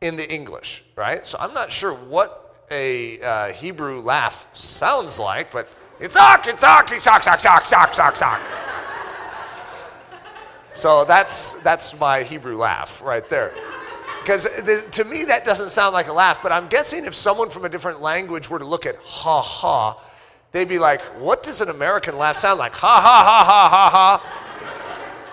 in 0.00 0.16
the 0.16 0.30
English, 0.30 0.84
right? 0.96 1.26
So 1.26 1.38
I'm 1.40 1.54
not 1.54 1.70
sure 1.72 1.94
what 1.94 2.66
a 2.70 3.20
uh, 3.20 3.52
Hebrew 3.52 4.00
laugh 4.00 4.46
sounds 4.52 5.18
like, 5.18 5.52
but 5.52 5.68
it's 6.00 6.16
talk, 6.16 6.46
it's 6.46 6.60
talk, 6.60 6.90
it's 6.92 7.04
talk, 7.04 7.22
talk, 7.22 7.40
talk, 7.40 7.92
talk, 7.92 8.14
talk. 8.14 8.40
So 10.72 11.06
that's, 11.06 11.54
that's 11.54 11.98
my 11.98 12.22
Hebrew 12.22 12.56
laugh 12.56 13.02
right 13.02 13.26
there. 13.30 13.54
Because 14.20 14.44
to 14.90 15.04
me, 15.04 15.24
that 15.24 15.44
doesn't 15.44 15.70
sound 15.70 15.94
like 15.94 16.08
a 16.08 16.12
laugh, 16.12 16.42
but 16.42 16.52
I'm 16.52 16.68
guessing 16.68 17.04
if 17.04 17.14
someone 17.14 17.48
from 17.48 17.64
a 17.64 17.68
different 17.68 18.02
language 18.02 18.50
were 18.50 18.58
to 18.58 18.66
look 18.66 18.84
at 18.84 18.96
ha 18.96 19.40
ha, 19.40 19.98
they'd 20.52 20.68
be 20.68 20.78
like, 20.78 21.00
what 21.20 21.42
does 21.42 21.60
an 21.60 21.70
American 21.70 22.18
laugh 22.18 22.36
sound 22.36 22.58
like? 22.58 22.74
Ha 22.74 23.00
ha 23.00 23.24
ha 23.24 23.44
ha 23.44 23.68
ha 23.68 23.90
ha. 23.90 24.45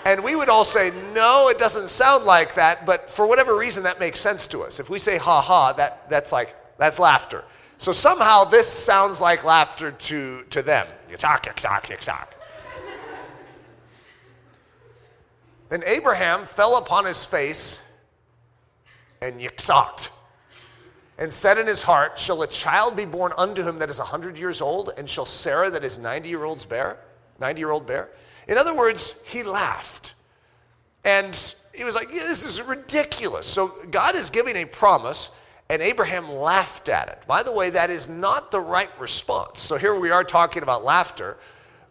And 0.05 0.23
we 0.23 0.35
would 0.35 0.49
all 0.49 0.65
say, 0.65 0.91
no, 1.13 1.49
it 1.49 1.57
doesn't 1.57 1.89
sound 1.89 2.25
like 2.25 2.55
that, 2.55 2.85
but 2.85 3.09
for 3.09 3.25
whatever 3.25 3.57
reason, 3.57 3.83
that 3.83 3.99
makes 3.99 4.19
sense 4.19 4.47
to 4.47 4.61
us. 4.61 4.79
If 4.79 4.89
we 4.89 4.99
say 4.99 5.17
ha 5.17 5.41
ha, 5.41 5.73
that, 5.73 6.09
that's 6.09 6.31
like, 6.31 6.55
that's 6.77 6.99
laughter. 6.99 7.43
So 7.77 7.91
somehow 7.91 8.43
this 8.43 8.67
sounds 8.67 9.21
like 9.21 9.43
laughter 9.43 9.91
to, 9.91 10.43
to 10.49 10.61
them. 10.61 10.87
Yitzhak, 11.09 11.43
yitzhak, 11.43 11.83
yitzhak. 11.83 12.27
Then 15.69 15.83
Abraham 15.85 16.45
fell 16.45 16.77
upon 16.77 17.05
his 17.05 17.25
face 17.25 17.83
and 19.21 19.39
yitzhaked 19.39 20.11
and 21.17 21.31
said 21.31 21.57
in 21.57 21.67
his 21.67 21.81
heart, 21.81 22.17
Shall 22.17 22.41
a 22.41 22.47
child 22.47 22.95
be 22.95 23.05
born 23.05 23.33
unto 23.37 23.63
him 23.63 23.79
that 23.79 23.89
is 23.89 23.99
a 23.99 24.03
hundred 24.03 24.37
years 24.37 24.61
old, 24.61 24.91
and 24.97 25.09
shall 25.09 25.25
Sarah 25.25 25.69
that 25.71 25.83
is 25.83 25.97
ninety 25.97 26.29
year 26.29 26.43
old's 26.43 26.65
bear? 26.65 26.97
Ninety 27.39 27.59
year 27.59 27.71
old 27.71 27.85
bear? 27.85 28.09
In 28.47 28.57
other 28.57 28.73
words, 28.73 29.21
he 29.25 29.43
laughed. 29.43 30.15
And 31.05 31.55
he 31.73 31.83
was 31.83 31.95
like, 31.95 32.09
yeah, 32.13 32.23
This 32.23 32.45
is 32.45 32.61
ridiculous. 32.61 33.45
So 33.45 33.73
God 33.91 34.15
is 34.15 34.29
giving 34.29 34.55
a 34.55 34.65
promise, 34.65 35.31
and 35.69 35.81
Abraham 35.81 36.31
laughed 36.31 36.89
at 36.89 37.07
it. 37.09 37.23
By 37.27 37.43
the 37.43 37.51
way, 37.51 37.69
that 37.71 37.89
is 37.89 38.09
not 38.09 38.51
the 38.51 38.59
right 38.59 38.89
response. 38.99 39.61
So 39.61 39.77
here 39.77 39.95
we 39.95 40.11
are 40.11 40.23
talking 40.23 40.63
about 40.63 40.83
laughter 40.83 41.37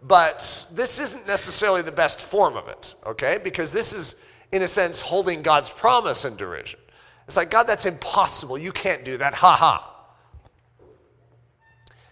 but 0.03 0.67
this 0.73 0.99
isn't 0.99 1.27
necessarily 1.27 1.83
the 1.83 1.93
best 1.93 2.21
form 2.21 2.57
of 2.57 2.69
it, 2.69 2.95
okay? 3.07 3.39
Because 3.43 3.73
this 3.73 3.93
is, 3.93 4.17
in 4.51 4.63
a 4.63 4.69
sense, 4.69 5.01
holding 5.01 5.43
God's 5.43 5.71
promise 5.71 6.25
in 6.25 6.37
derision. 6.37 6.81
It's 7.27 7.37
like, 7.37 7.51
God, 7.51 7.65
that's 7.65 7.87
impossible. 7.87 8.59
You 8.59 8.73
can't 8.73 9.05
do 9.05 9.17
that. 9.19 9.35
Ha 9.35 9.57
ha. 9.57 9.89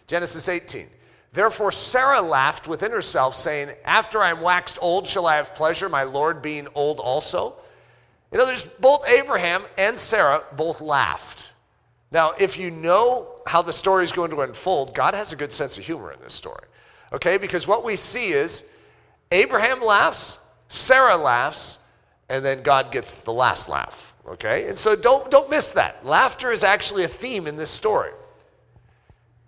Genesis 0.06 0.48
18. 0.48 0.86
Therefore, 1.32 1.70
Sarah 1.70 2.20
laughed 2.20 2.66
within 2.66 2.90
herself, 2.90 3.34
saying, 3.34 3.70
After 3.84 4.18
I 4.18 4.30
am 4.30 4.40
waxed 4.40 4.78
old, 4.82 5.06
shall 5.06 5.26
I 5.26 5.36
have 5.36 5.54
pleasure, 5.54 5.88
my 5.88 6.02
Lord 6.02 6.42
being 6.42 6.66
old 6.74 6.98
also? 6.98 7.54
In 8.32 8.40
other 8.40 8.50
words, 8.50 8.64
both 8.64 9.08
Abraham 9.08 9.62
and 9.78 9.98
Sarah 9.98 10.44
both 10.56 10.80
laughed. 10.80 11.52
Now, 12.12 12.32
if 12.38 12.58
you 12.58 12.70
know 12.70 13.28
how 13.46 13.62
the 13.62 13.72
story 13.72 14.02
is 14.02 14.12
going 14.12 14.30
to 14.30 14.40
unfold, 14.40 14.94
God 14.94 15.14
has 15.14 15.32
a 15.32 15.36
good 15.36 15.52
sense 15.52 15.78
of 15.78 15.84
humor 15.84 16.12
in 16.12 16.20
this 16.20 16.34
story. 16.34 16.64
Okay, 17.12 17.38
because 17.38 17.66
what 17.66 17.84
we 17.84 17.96
see 17.96 18.30
is 18.30 18.68
Abraham 19.30 19.80
laughs, 19.80 20.40
Sarah 20.68 21.16
laughs, 21.16 21.78
and 22.28 22.44
then 22.44 22.62
God 22.62 22.90
gets 22.90 23.20
the 23.20 23.32
last 23.32 23.68
laugh. 23.68 24.14
Okay, 24.26 24.68
and 24.68 24.76
so 24.76 24.94
don't, 24.94 25.30
don't 25.30 25.50
miss 25.50 25.70
that. 25.70 26.04
Laughter 26.04 26.50
is 26.50 26.62
actually 26.62 27.04
a 27.04 27.08
theme 27.08 27.46
in 27.46 27.56
this 27.56 27.70
story. 27.70 28.10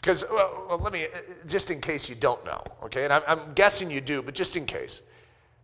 Because, 0.02 0.24
well, 0.30 0.66
well, 0.68 0.78
let 0.78 0.92
me, 0.92 1.04
uh, 1.04 1.16
uh, 1.16 1.20
just 1.46 1.70
in 1.70 1.80
case 1.80 2.10
you 2.10 2.16
don't 2.16 2.44
know, 2.44 2.62
okay, 2.82 3.04
and 3.04 3.12
I'm, 3.12 3.22
I'm 3.26 3.54
guessing 3.54 3.88
you 3.88 4.00
do, 4.00 4.20
but 4.20 4.34
just 4.34 4.56
in 4.56 4.66
case. 4.66 5.00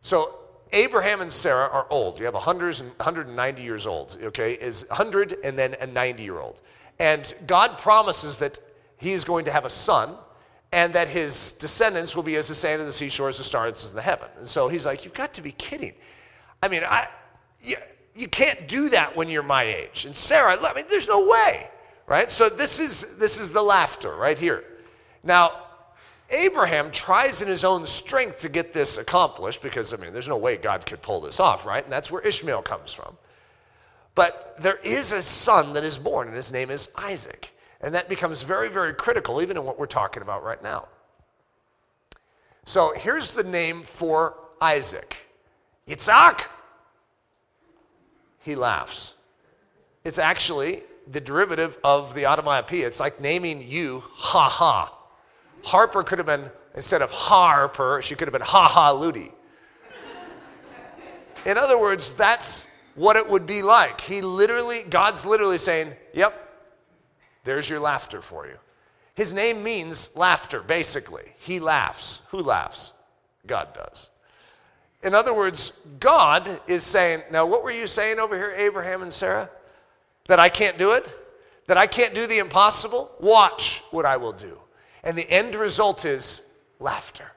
So, 0.00 0.36
Abraham 0.72 1.20
and 1.20 1.32
Sarah 1.32 1.68
are 1.68 1.88
old. 1.90 2.20
You 2.20 2.24
have 2.26 2.34
100 2.34 2.80
and 2.80 2.90
190 2.90 3.62
years 3.62 3.86
old, 3.86 4.16
okay, 4.22 4.52
is 4.52 4.86
100 4.88 5.38
and 5.42 5.58
then 5.58 5.74
a 5.80 5.86
90 5.86 6.22
year 6.22 6.38
old. 6.38 6.60
And 7.00 7.34
God 7.46 7.78
promises 7.78 8.38
that 8.38 8.60
he 8.96 9.10
is 9.12 9.24
going 9.24 9.44
to 9.46 9.50
have 9.50 9.64
a 9.64 9.70
son 9.70 10.14
and 10.72 10.92
that 10.94 11.08
his 11.08 11.54
descendants 11.54 12.14
will 12.14 12.22
be 12.22 12.36
as 12.36 12.48
the 12.48 12.54
sand 12.54 12.80
of 12.80 12.86
the 12.86 12.92
seashore 12.92 13.28
as 13.28 13.38
the 13.38 13.44
stars 13.44 13.88
in 13.88 13.96
the 13.96 14.02
heaven. 14.02 14.28
And 14.36 14.46
so 14.46 14.68
he's 14.68 14.84
like, 14.86 15.04
You've 15.04 15.14
got 15.14 15.34
to 15.34 15.42
be 15.42 15.52
kidding. 15.52 15.94
I 16.62 16.68
mean, 16.68 16.82
I, 16.84 17.08
you, 17.60 17.76
you 18.14 18.28
can't 18.28 18.68
do 18.68 18.90
that 18.90 19.16
when 19.16 19.28
you're 19.28 19.42
my 19.42 19.62
age. 19.62 20.04
And 20.04 20.14
Sarah, 20.14 20.58
I 20.60 20.74
mean, 20.74 20.84
there's 20.88 21.08
no 21.08 21.26
way, 21.28 21.70
right? 22.08 22.30
So 22.30 22.48
this 22.48 22.80
is, 22.80 23.16
this 23.18 23.38
is 23.38 23.52
the 23.52 23.62
laughter 23.62 24.16
right 24.16 24.38
here. 24.38 24.64
Now, 25.22 25.52
Abraham 26.30 26.90
tries 26.90 27.40
in 27.40 27.48
his 27.48 27.64
own 27.64 27.86
strength 27.86 28.40
to 28.40 28.48
get 28.48 28.72
this 28.72 28.98
accomplished 28.98 29.62
because, 29.62 29.94
I 29.94 29.96
mean, 29.98 30.12
there's 30.12 30.28
no 30.28 30.36
way 30.36 30.56
God 30.56 30.84
could 30.84 31.00
pull 31.00 31.20
this 31.20 31.38
off, 31.38 31.64
right? 31.66 31.82
And 31.82 31.92
that's 31.92 32.10
where 32.10 32.20
Ishmael 32.22 32.62
comes 32.62 32.92
from. 32.92 33.16
But 34.14 34.56
there 34.58 34.78
is 34.82 35.12
a 35.12 35.22
son 35.22 35.74
that 35.74 35.84
is 35.84 35.96
born, 35.96 36.26
and 36.26 36.36
his 36.36 36.52
name 36.52 36.70
is 36.70 36.90
Isaac. 36.96 37.54
And 37.80 37.94
that 37.94 38.08
becomes 38.08 38.42
very, 38.42 38.68
very 38.68 38.92
critical, 38.92 39.40
even 39.40 39.56
in 39.56 39.64
what 39.64 39.78
we're 39.78 39.86
talking 39.86 40.22
about 40.22 40.42
right 40.42 40.62
now. 40.62 40.88
So 42.64 42.92
here's 42.96 43.30
the 43.30 43.44
name 43.44 43.82
for 43.82 44.34
Isaac 44.60 45.28
Yitzhak. 45.88 46.48
He 48.40 48.54
laughs. 48.54 49.14
It's 50.04 50.18
actually 50.18 50.82
the 51.10 51.20
derivative 51.20 51.78
of 51.82 52.14
the 52.14 52.24
automatopoeia. 52.24 52.86
It's 52.86 53.00
like 53.00 53.20
naming 53.20 53.66
you 53.66 54.02
ha 54.06 54.48
ha. 54.48 54.94
Harper 55.64 56.02
could 56.02 56.18
have 56.18 56.26
been, 56.26 56.50
instead 56.74 57.02
of 57.02 57.10
Harper, 57.10 58.00
she 58.02 58.14
could 58.14 58.28
have 58.28 58.32
been 58.32 58.42
ha 58.42 58.68
ha 58.68 58.92
Ludy. 58.92 59.32
In 61.46 61.56
other 61.56 61.78
words, 61.78 62.12
that's 62.12 62.68
what 62.94 63.16
it 63.16 63.28
would 63.28 63.46
be 63.46 63.62
like. 63.62 64.00
He 64.00 64.20
literally, 64.20 64.82
God's 64.88 65.24
literally 65.24 65.58
saying, 65.58 65.94
Yep, 66.12 66.34
there's 67.44 67.70
your 67.70 67.80
laughter 67.80 68.20
for 68.20 68.46
you. 68.46 68.58
His 69.14 69.32
name 69.32 69.62
means 69.62 70.16
laughter, 70.16 70.60
basically. 70.60 71.34
He 71.38 71.58
laughs. 71.58 72.22
Who 72.30 72.38
laughs? 72.38 72.92
God 73.46 73.74
does. 73.74 74.10
In 75.02 75.14
other 75.14 75.32
words, 75.32 75.80
God 76.00 76.60
is 76.66 76.82
saying, 76.82 77.22
now 77.30 77.46
what 77.46 77.62
were 77.62 77.70
you 77.70 77.86
saying 77.86 78.18
over 78.18 78.36
here, 78.36 78.52
Abraham 78.56 79.02
and 79.02 79.12
Sarah? 79.12 79.48
That 80.28 80.38
I 80.38 80.48
can't 80.48 80.78
do 80.78 80.92
it? 80.92 81.14
That 81.66 81.76
I 81.76 81.86
can't 81.86 82.14
do 82.14 82.26
the 82.26 82.38
impossible? 82.38 83.10
Watch 83.20 83.82
what 83.90 84.06
I 84.06 84.16
will 84.16 84.32
do. 84.32 84.60
And 85.02 85.18
the 85.18 85.28
end 85.30 85.54
result 85.54 86.04
is 86.04 86.46
laughter. 86.80 87.32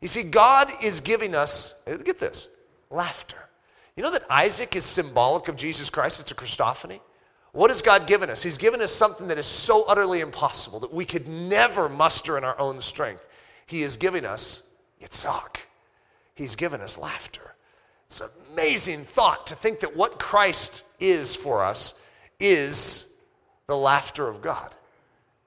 You 0.00 0.08
see, 0.08 0.22
God 0.22 0.70
is 0.82 1.00
giving 1.00 1.34
us, 1.34 1.80
get 1.86 2.18
this, 2.18 2.48
laughter. 2.90 3.36
You 3.96 4.02
know 4.02 4.10
that 4.10 4.24
Isaac 4.30 4.76
is 4.76 4.84
symbolic 4.84 5.48
of 5.48 5.56
Jesus 5.56 5.90
Christ? 5.90 6.20
It's 6.20 6.32
a 6.32 6.34
Christophany. 6.34 7.00
What 7.52 7.70
has 7.70 7.82
God 7.82 8.06
given 8.06 8.30
us? 8.30 8.42
He's 8.42 8.58
given 8.58 8.80
us 8.80 8.92
something 8.92 9.28
that 9.28 9.38
is 9.38 9.46
so 9.46 9.84
utterly 9.86 10.20
impossible 10.20 10.80
that 10.80 10.92
we 10.92 11.04
could 11.04 11.28
never 11.28 11.88
muster 11.88 12.38
in 12.38 12.44
our 12.44 12.58
own 12.58 12.80
strength. 12.80 13.26
He 13.66 13.82
is 13.82 13.96
giving 13.96 14.24
us 14.24 14.62
Yitzhak. 15.02 15.56
He's 16.34 16.56
given 16.56 16.80
us 16.80 16.96
laughter. 16.96 17.54
It's 18.06 18.20
an 18.20 18.30
amazing 18.52 19.04
thought 19.04 19.46
to 19.48 19.54
think 19.54 19.80
that 19.80 19.96
what 19.96 20.18
Christ 20.18 20.84
is 21.00 21.34
for 21.34 21.64
us 21.64 22.00
is 22.38 23.12
the 23.66 23.76
laughter 23.76 24.28
of 24.28 24.42
God. 24.42 24.74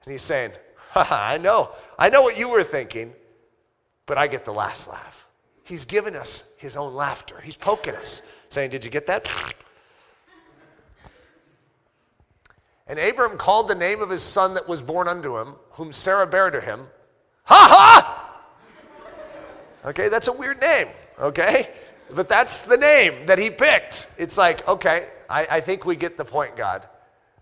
And 0.04 0.12
he's 0.12 0.22
saying, 0.22 0.52
I 0.94 1.38
know, 1.38 1.70
I 1.98 2.10
know 2.10 2.22
what 2.22 2.38
you 2.38 2.48
were 2.48 2.62
thinking, 2.62 3.12
but 4.06 4.18
I 4.18 4.26
get 4.26 4.44
the 4.44 4.52
last 4.52 4.88
laugh. 4.88 5.26
He's 5.64 5.84
given 5.84 6.14
us 6.14 6.50
his 6.58 6.76
own 6.76 6.94
laughter. 6.94 7.40
He's 7.40 7.56
poking 7.56 7.94
us, 7.94 8.20
saying, 8.50 8.70
Did 8.70 8.84
you 8.84 8.90
get 8.90 9.06
that? 9.06 9.26
And 12.86 12.98
Abram 12.98 13.38
called 13.38 13.68
the 13.68 13.74
name 13.74 14.02
of 14.02 14.10
his 14.10 14.22
son 14.22 14.54
that 14.54 14.68
was 14.68 14.82
born 14.82 15.08
unto 15.08 15.38
him, 15.38 15.54
whom 15.70 15.90
Sarah 15.90 16.26
bare 16.26 16.50
to 16.50 16.60
him, 16.60 16.86
Ha 17.44 17.66
ha! 17.70 18.20
Okay, 19.86 20.08
that's 20.08 20.28
a 20.28 20.32
weird 20.32 20.60
name, 20.60 20.88
okay? 21.18 21.70
But 22.10 22.28
that's 22.28 22.62
the 22.62 22.76
name 22.76 23.26
that 23.26 23.38
he 23.38 23.50
picked. 23.50 24.10
It's 24.18 24.36
like, 24.36 24.66
okay, 24.68 25.08
I, 25.28 25.46
I 25.50 25.60
think 25.60 25.84
we 25.84 25.96
get 25.96 26.16
the 26.16 26.24
point, 26.24 26.56
God. 26.56 26.86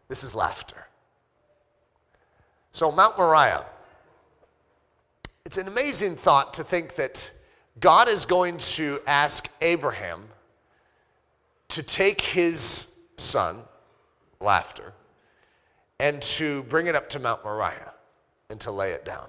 This 0.08 0.24
is 0.24 0.34
laughter. 0.34 0.76
So, 2.70 2.90
Mount 2.90 3.18
Moriah, 3.18 3.66
it's 5.44 5.58
an 5.58 5.68
amazing 5.68 6.16
thought 6.16 6.54
to 6.54 6.64
think 6.64 6.94
that 6.94 7.30
God 7.80 8.08
is 8.08 8.24
going 8.24 8.58
to 8.58 9.00
ask 9.06 9.50
Abraham 9.60 10.24
to 11.68 11.82
take 11.82 12.20
his 12.20 12.98
son, 13.16 13.60
laughter, 14.40 14.92
and 15.98 16.20
to 16.22 16.62
bring 16.64 16.86
it 16.86 16.94
up 16.94 17.08
to 17.10 17.18
Mount 17.18 17.44
Moriah 17.44 17.92
and 18.50 18.60
to 18.60 18.70
lay 18.70 18.92
it 18.92 19.04
down. 19.04 19.28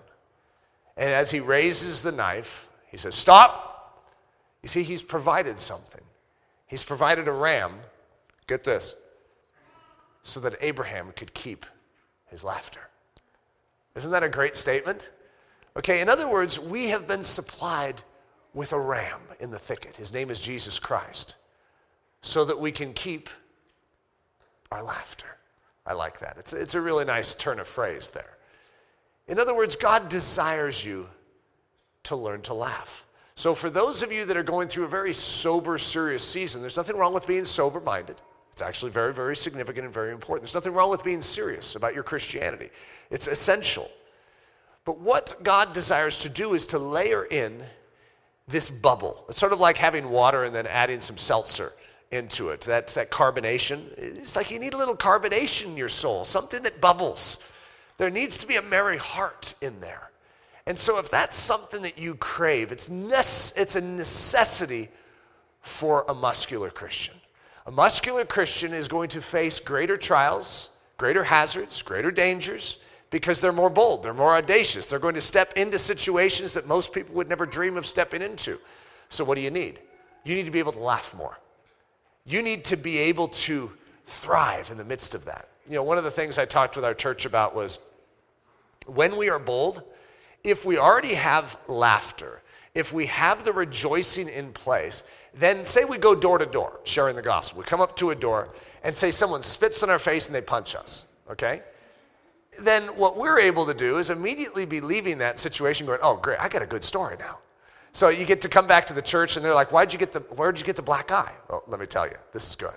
And 0.97 1.09
as 1.09 1.31
he 1.31 1.39
raises 1.39 2.03
the 2.03 2.11
knife, 2.11 2.69
he 2.87 2.97
says, 2.97 3.15
Stop. 3.15 3.72
You 4.63 4.69
see, 4.69 4.83
he's 4.83 5.03
provided 5.03 5.59
something. 5.59 6.01
He's 6.67 6.83
provided 6.83 7.27
a 7.27 7.31
ram, 7.31 7.73
get 8.47 8.63
this, 8.63 8.95
so 10.23 10.39
that 10.39 10.55
Abraham 10.61 11.11
could 11.15 11.33
keep 11.33 11.65
his 12.27 12.43
laughter. 12.43 12.79
Isn't 13.95 14.11
that 14.11 14.23
a 14.23 14.29
great 14.29 14.55
statement? 14.55 15.11
Okay, 15.75 16.01
in 16.01 16.09
other 16.09 16.29
words, 16.29 16.59
we 16.59 16.87
have 16.87 17.07
been 17.07 17.21
supplied 17.21 18.01
with 18.53 18.73
a 18.73 18.79
ram 18.79 19.19
in 19.39 19.51
the 19.51 19.59
thicket. 19.59 19.97
His 19.97 20.13
name 20.13 20.29
is 20.29 20.39
Jesus 20.39 20.79
Christ, 20.79 21.35
so 22.21 22.45
that 22.45 22.59
we 22.59 22.71
can 22.71 22.93
keep 22.93 23.29
our 24.71 24.81
laughter. 24.81 25.27
I 25.85 25.93
like 25.93 26.19
that. 26.19 26.37
It's, 26.37 26.53
it's 26.53 26.75
a 26.75 26.81
really 26.81 27.05
nice 27.05 27.35
turn 27.35 27.59
of 27.59 27.67
phrase 27.67 28.09
there. 28.11 28.37
In 29.27 29.39
other 29.39 29.55
words, 29.55 29.75
God 29.75 30.09
desires 30.09 30.85
you 30.85 31.09
to 32.03 32.15
learn 32.15 32.41
to 32.43 32.53
laugh. 32.53 33.02
So, 33.35 33.55
for 33.55 33.69
those 33.69 34.03
of 34.03 34.11
you 34.11 34.25
that 34.25 34.37
are 34.37 34.43
going 34.43 34.67
through 34.67 34.85
a 34.85 34.89
very 34.89 35.13
sober, 35.13 35.77
serious 35.77 36.23
season, 36.27 36.61
there's 36.61 36.77
nothing 36.77 36.95
wrong 36.95 37.13
with 37.13 37.25
being 37.25 37.45
sober 37.45 37.79
minded. 37.79 38.21
It's 38.51 38.61
actually 38.61 38.91
very, 38.91 39.11
very 39.11 39.35
significant 39.35 39.85
and 39.85 39.93
very 39.93 40.11
important. 40.11 40.43
There's 40.43 40.53
nothing 40.53 40.73
wrong 40.73 40.91
with 40.91 41.03
being 41.03 41.21
serious 41.21 41.75
about 41.75 41.95
your 41.95 42.03
Christianity, 42.03 42.69
it's 43.09 43.27
essential. 43.27 43.89
But 44.85 44.99
what 44.99 45.35
God 45.43 45.73
desires 45.73 46.19
to 46.19 46.29
do 46.29 46.53
is 46.53 46.65
to 46.67 46.77
layer 46.77 47.23
in 47.23 47.63
this 48.47 48.69
bubble. 48.69 49.23
It's 49.29 49.37
sort 49.37 49.53
of 49.53 49.59
like 49.61 49.77
having 49.77 50.09
water 50.09 50.43
and 50.43 50.53
then 50.53 50.67
adding 50.67 50.99
some 50.99 51.17
seltzer 51.17 51.71
into 52.11 52.49
it. 52.49 52.61
That, 52.61 52.87
that 52.89 53.09
carbonation. 53.09 53.97
It's 53.97 54.35
like 54.35 54.51
you 54.51 54.59
need 54.59 54.73
a 54.73 54.77
little 54.77 54.97
carbonation 54.97 55.67
in 55.67 55.77
your 55.77 55.89
soul, 55.89 56.25
something 56.25 56.61
that 56.63 56.81
bubbles. 56.81 57.47
There 57.97 58.09
needs 58.09 58.37
to 58.39 58.47
be 58.47 58.57
a 58.57 58.61
merry 58.61 58.97
heart 58.97 59.55
in 59.61 59.79
there. 59.79 60.11
And 60.65 60.77
so, 60.77 60.97
if 60.97 61.09
that's 61.09 61.35
something 61.35 61.81
that 61.81 61.97
you 61.97 62.15
crave, 62.15 62.71
it's, 62.71 62.89
nece- 62.89 63.57
it's 63.57 63.75
a 63.75 63.81
necessity 63.81 64.89
for 65.61 66.05
a 66.07 66.13
muscular 66.13 66.69
Christian. 66.69 67.15
A 67.65 67.71
muscular 67.71 68.25
Christian 68.25 68.73
is 68.73 68.87
going 68.87 69.09
to 69.09 69.21
face 69.21 69.59
greater 69.59 69.97
trials, 69.97 70.69
greater 70.97 71.23
hazards, 71.23 71.81
greater 71.81 72.11
dangers 72.11 72.79
because 73.13 73.39
they're 73.39 73.53
more 73.53 73.69
bold, 73.69 74.01
they're 74.01 74.11
more 74.11 74.35
audacious. 74.35 74.87
They're 74.87 74.97
going 74.97 75.13
to 75.13 75.21
step 75.21 75.53
into 75.55 75.77
situations 75.77 76.55
that 76.55 76.67
most 76.67 76.91
people 76.91 77.13
would 77.13 77.29
never 77.29 77.45
dream 77.45 77.77
of 77.77 77.85
stepping 77.85 78.23
into. 78.23 78.59
So, 79.09 79.23
what 79.23 79.35
do 79.35 79.41
you 79.41 79.51
need? 79.51 79.79
You 80.23 80.33
need 80.33 80.45
to 80.45 80.51
be 80.51 80.57
able 80.57 80.71
to 80.71 80.79
laugh 80.79 81.13
more. 81.15 81.37
You 82.25 82.41
need 82.41 82.65
to 82.65 82.75
be 82.75 82.97
able 82.97 83.27
to 83.27 83.71
thrive 84.07 84.71
in 84.71 84.79
the 84.79 84.83
midst 84.83 85.13
of 85.13 85.25
that. 85.25 85.47
You 85.69 85.75
know, 85.75 85.83
one 85.83 85.99
of 85.99 86.03
the 86.03 86.09
things 86.09 86.39
I 86.39 86.45
talked 86.45 86.75
with 86.75 86.83
our 86.83 86.95
church 86.95 87.27
about 87.27 87.55
was 87.55 87.79
when 88.87 89.15
we 89.15 89.29
are 89.29 89.37
bold, 89.37 89.83
if 90.43 90.65
we 90.65 90.77
already 90.77 91.13
have 91.13 91.57
laughter, 91.67 92.41
if 92.75 92.93
we 92.93 93.05
have 93.05 93.43
the 93.43 93.53
rejoicing 93.53 94.27
in 94.27 94.51
place, 94.51 95.03
then 95.33 95.65
say 95.65 95.85
we 95.85 95.97
go 95.97 96.13
door 96.15 96.37
to 96.37 96.45
door 96.45 96.79
sharing 96.83 97.15
the 97.15 97.21
gospel. 97.21 97.59
We 97.59 97.65
come 97.65 97.81
up 97.81 97.95
to 97.97 98.09
a 98.11 98.15
door 98.15 98.49
and 98.83 98.95
say 98.95 99.11
someone 99.11 99.41
spits 99.41 99.83
in 99.83 99.89
our 99.89 99.99
face 99.99 100.27
and 100.27 100.35
they 100.35 100.41
punch 100.41 100.75
us, 100.75 101.05
okay? 101.29 101.61
Then 102.59 102.83
what 102.97 103.17
we're 103.17 103.39
able 103.39 103.65
to 103.65 103.73
do 103.73 103.97
is 103.97 104.09
immediately 104.09 104.65
be 104.65 104.81
leaving 104.81 105.17
that 105.19 105.39
situation 105.39 105.87
going, 105.87 105.99
oh, 106.03 106.17
great, 106.17 106.39
I 106.39 106.49
got 106.49 106.61
a 106.61 106.67
good 106.67 106.83
story 106.83 107.15
now. 107.17 107.39
So 107.93 108.09
you 108.09 108.25
get 108.25 108.41
to 108.41 108.49
come 108.49 108.67
back 108.67 108.87
to 108.87 108.93
the 108.93 109.01
church 109.01 109.37
and 109.37 109.45
they're 109.45 109.53
like, 109.53 109.71
why'd 109.71 109.93
you 109.93 109.99
get 109.99 110.11
the, 110.11 110.19
where'd 110.19 110.59
you 110.59 110.65
get 110.65 110.75
the 110.75 110.81
black 110.81 111.11
eye? 111.11 111.33
Well, 111.49 111.63
let 111.67 111.79
me 111.79 111.85
tell 111.85 112.07
you, 112.07 112.15
this 112.31 112.47
is 112.49 112.55
good. 112.55 112.75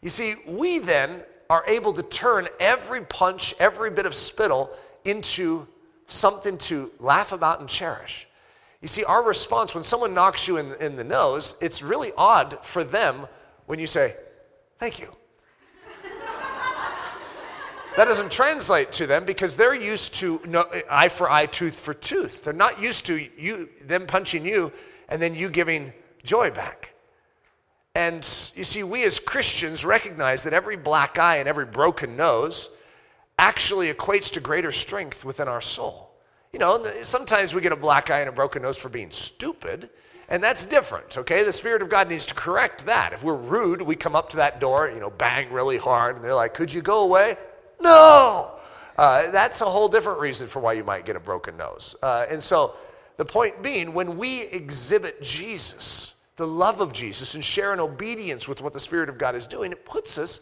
You 0.00 0.08
see, 0.08 0.36
we 0.46 0.78
then 0.78 1.22
are 1.50 1.64
able 1.66 1.92
to 1.92 2.02
turn 2.02 2.48
every 2.60 3.00
punch, 3.02 3.54
every 3.58 3.90
bit 3.90 4.06
of 4.06 4.14
spittle 4.14 4.70
into 5.04 5.66
something 6.08 6.58
to 6.58 6.90
laugh 6.98 7.32
about 7.32 7.60
and 7.60 7.68
cherish. 7.68 8.26
You 8.80 8.88
see, 8.88 9.04
our 9.04 9.22
response 9.22 9.74
when 9.74 9.84
someone 9.84 10.14
knocks 10.14 10.48
you 10.48 10.56
in, 10.56 10.72
in 10.80 10.96
the 10.96 11.04
nose, 11.04 11.56
it's 11.60 11.82
really 11.82 12.12
odd 12.16 12.58
for 12.64 12.82
them 12.82 13.26
when 13.66 13.78
you 13.78 13.86
say, 13.86 14.16
Thank 14.78 15.00
you. 15.00 15.10
that 17.96 18.04
doesn't 18.04 18.30
translate 18.30 18.92
to 18.92 19.08
them 19.08 19.24
because 19.24 19.56
they're 19.56 19.74
used 19.74 20.14
to 20.16 20.40
no, 20.46 20.64
eye 20.88 21.08
for 21.08 21.28
eye, 21.28 21.46
tooth 21.46 21.78
for 21.78 21.94
tooth. 21.94 22.44
They're 22.44 22.52
not 22.52 22.80
used 22.80 23.06
to 23.06 23.16
you, 23.36 23.68
them 23.84 24.06
punching 24.06 24.46
you 24.46 24.72
and 25.08 25.20
then 25.20 25.34
you 25.34 25.48
giving 25.50 25.92
joy 26.22 26.52
back. 26.52 26.94
And 27.96 28.18
you 28.54 28.62
see, 28.62 28.84
we 28.84 29.04
as 29.04 29.18
Christians 29.18 29.84
recognize 29.84 30.44
that 30.44 30.52
every 30.52 30.76
black 30.76 31.18
eye 31.18 31.38
and 31.38 31.48
every 31.48 31.66
broken 31.66 32.16
nose 32.16 32.70
actually 33.38 33.92
equates 33.92 34.32
to 34.32 34.40
greater 34.40 34.70
strength 34.70 35.24
within 35.24 35.48
our 35.48 35.60
soul. 35.60 36.10
You 36.52 36.58
know, 36.58 36.82
sometimes 37.02 37.54
we 37.54 37.60
get 37.60 37.72
a 37.72 37.76
black 37.76 38.10
eye 38.10 38.20
and 38.20 38.28
a 38.28 38.32
broken 38.32 38.62
nose 38.62 38.76
for 38.76 38.88
being 38.88 39.10
stupid, 39.10 39.90
and 40.28 40.42
that's 40.42 40.66
different, 40.66 41.16
okay? 41.16 41.44
The 41.44 41.52
Spirit 41.52 41.82
of 41.82 41.88
God 41.88 42.08
needs 42.08 42.26
to 42.26 42.34
correct 42.34 42.86
that. 42.86 43.12
If 43.12 43.22
we're 43.22 43.34
rude, 43.34 43.80
we 43.82 43.96
come 43.96 44.16
up 44.16 44.30
to 44.30 44.38
that 44.38 44.60
door, 44.60 44.90
you 44.90 45.00
know, 45.00 45.10
bang 45.10 45.52
really 45.52 45.78
hard, 45.78 46.16
and 46.16 46.24
they're 46.24 46.34
like, 46.34 46.54
Could 46.54 46.72
you 46.72 46.82
go 46.82 47.04
away? 47.04 47.36
No! 47.80 48.52
Uh, 48.96 49.30
that's 49.30 49.60
a 49.60 49.64
whole 49.64 49.88
different 49.88 50.18
reason 50.18 50.48
for 50.48 50.60
why 50.60 50.72
you 50.72 50.82
might 50.82 51.04
get 51.04 51.14
a 51.14 51.20
broken 51.20 51.56
nose. 51.56 51.94
Uh, 52.02 52.26
and 52.28 52.42
so, 52.42 52.74
the 53.16 53.24
point 53.24 53.62
being, 53.62 53.94
when 53.94 54.18
we 54.18 54.42
exhibit 54.42 55.22
Jesus, 55.22 56.14
the 56.36 56.46
love 56.46 56.80
of 56.80 56.92
Jesus, 56.92 57.34
and 57.34 57.44
share 57.44 57.72
in 57.72 57.80
obedience 57.80 58.48
with 58.48 58.60
what 58.60 58.72
the 58.72 58.80
Spirit 58.80 59.08
of 59.08 59.18
God 59.18 59.34
is 59.34 59.46
doing, 59.46 59.70
it 59.70 59.84
puts 59.84 60.18
us 60.18 60.40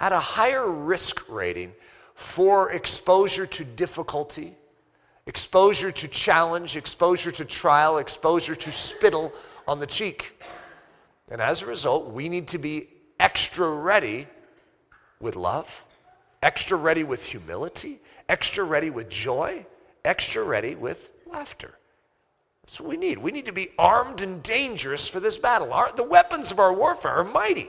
at 0.00 0.12
a 0.12 0.18
higher 0.18 0.70
risk 0.70 1.28
rating 1.28 1.72
for 2.14 2.72
exposure 2.72 3.46
to 3.46 3.64
difficulty, 3.64 4.54
exposure 5.26 5.90
to 5.90 6.08
challenge, 6.08 6.76
exposure 6.76 7.32
to 7.32 7.44
trial, 7.44 7.98
exposure 7.98 8.54
to 8.54 8.72
spittle 8.72 9.32
on 9.66 9.80
the 9.80 9.86
cheek. 9.86 10.42
And 11.30 11.40
as 11.40 11.62
a 11.62 11.66
result, 11.66 12.12
we 12.12 12.28
need 12.28 12.48
to 12.48 12.58
be 12.58 12.88
extra 13.18 13.68
ready 13.68 14.26
with 15.20 15.36
love, 15.36 15.84
extra 16.42 16.76
ready 16.76 17.02
with 17.02 17.24
humility, 17.24 18.00
extra 18.28 18.64
ready 18.64 18.90
with 18.90 19.08
joy, 19.08 19.66
extra 20.04 20.44
ready 20.44 20.74
with 20.74 21.12
laughter. 21.26 21.78
That's 22.62 22.80
what 22.80 22.90
we 22.90 22.96
need. 22.96 23.18
We 23.18 23.32
need 23.32 23.46
to 23.46 23.52
be 23.52 23.70
armed 23.78 24.22
and 24.22 24.42
dangerous 24.42 25.08
for 25.08 25.20
this 25.20 25.36
battle. 25.36 25.72
Our, 25.72 25.92
the 25.92 26.04
weapons 26.04 26.50
of 26.50 26.58
our 26.58 26.72
warfare 26.72 27.12
are 27.12 27.24
mighty, 27.24 27.68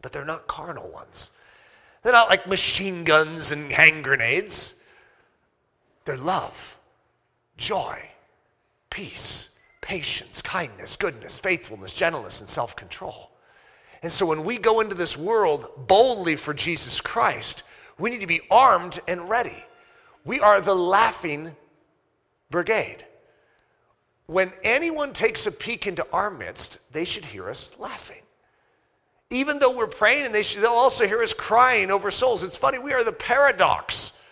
but 0.00 0.12
they're 0.12 0.24
not 0.24 0.46
carnal 0.46 0.88
ones. 0.90 1.30
They're 2.02 2.12
not 2.12 2.28
like 2.28 2.46
machine 2.46 3.04
guns 3.04 3.52
and 3.52 3.70
hand 3.70 4.04
grenades. 4.04 4.80
They're 6.04 6.16
love, 6.16 6.78
joy, 7.56 8.10
peace, 8.90 9.50
patience, 9.80 10.42
kindness, 10.42 10.96
goodness, 10.96 11.38
faithfulness, 11.38 11.94
gentleness, 11.94 12.40
and 12.40 12.48
self 12.48 12.74
control. 12.74 13.30
And 14.02 14.10
so 14.10 14.26
when 14.26 14.44
we 14.44 14.58
go 14.58 14.80
into 14.80 14.96
this 14.96 15.16
world 15.16 15.66
boldly 15.86 16.34
for 16.34 16.52
Jesus 16.52 17.00
Christ, 17.00 17.62
we 17.98 18.10
need 18.10 18.20
to 18.20 18.26
be 18.26 18.40
armed 18.50 18.98
and 19.06 19.28
ready. 19.28 19.64
We 20.24 20.40
are 20.40 20.60
the 20.60 20.74
laughing 20.74 21.54
brigade. 22.50 23.06
When 24.26 24.52
anyone 24.64 25.12
takes 25.12 25.46
a 25.46 25.52
peek 25.52 25.86
into 25.86 26.06
our 26.12 26.30
midst, 26.30 26.92
they 26.92 27.04
should 27.04 27.24
hear 27.24 27.48
us 27.48 27.76
laughing 27.78 28.22
even 29.32 29.58
though 29.58 29.76
we're 29.76 29.86
praying 29.86 30.26
and 30.26 30.34
they 30.34 30.42
should, 30.42 30.62
they'll 30.62 30.70
also 30.70 31.06
hear 31.06 31.22
us 31.22 31.32
crying 31.32 31.90
over 31.90 32.10
souls. 32.10 32.44
It's 32.44 32.58
funny, 32.58 32.78
we 32.78 32.92
are 32.92 33.02
the 33.02 33.12
paradox. 33.12 34.22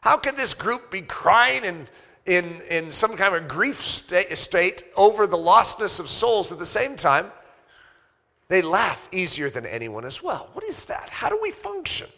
How 0.00 0.16
can 0.16 0.34
this 0.36 0.54
group 0.54 0.90
be 0.90 1.02
crying 1.02 1.64
in, 1.64 1.86
in, 2.24 2.60
in 2.70 2.90
some 2.90 3.16
kind 3.16 3.34
of 3.34 3.48
grief 3.48 3.76
state, 3.76 4.36
state 4.36 4.84
over 4.96 5.26
the 5.26 5.36
lostness 5.36 6.00
of 6.00 6.08
souls 6.08 6.52
at 6.52 6.58
the 6.58 6.66
same 6.66 6.96
time? 6.96 7.30
They 8.48 8.62
laugh 8.62 9.08
easier 9.12 9.50
than 9.50 9.66
anyone 9.66 10.04
as 10.04 10.22
well. 10.22 10.48
What 10.52 10.64
is 10.64 10.84
that? 10.84 11.10
How 11.10 11.28
do 11.28 11.38
we 11.42 11.50
function? 11.50 12.08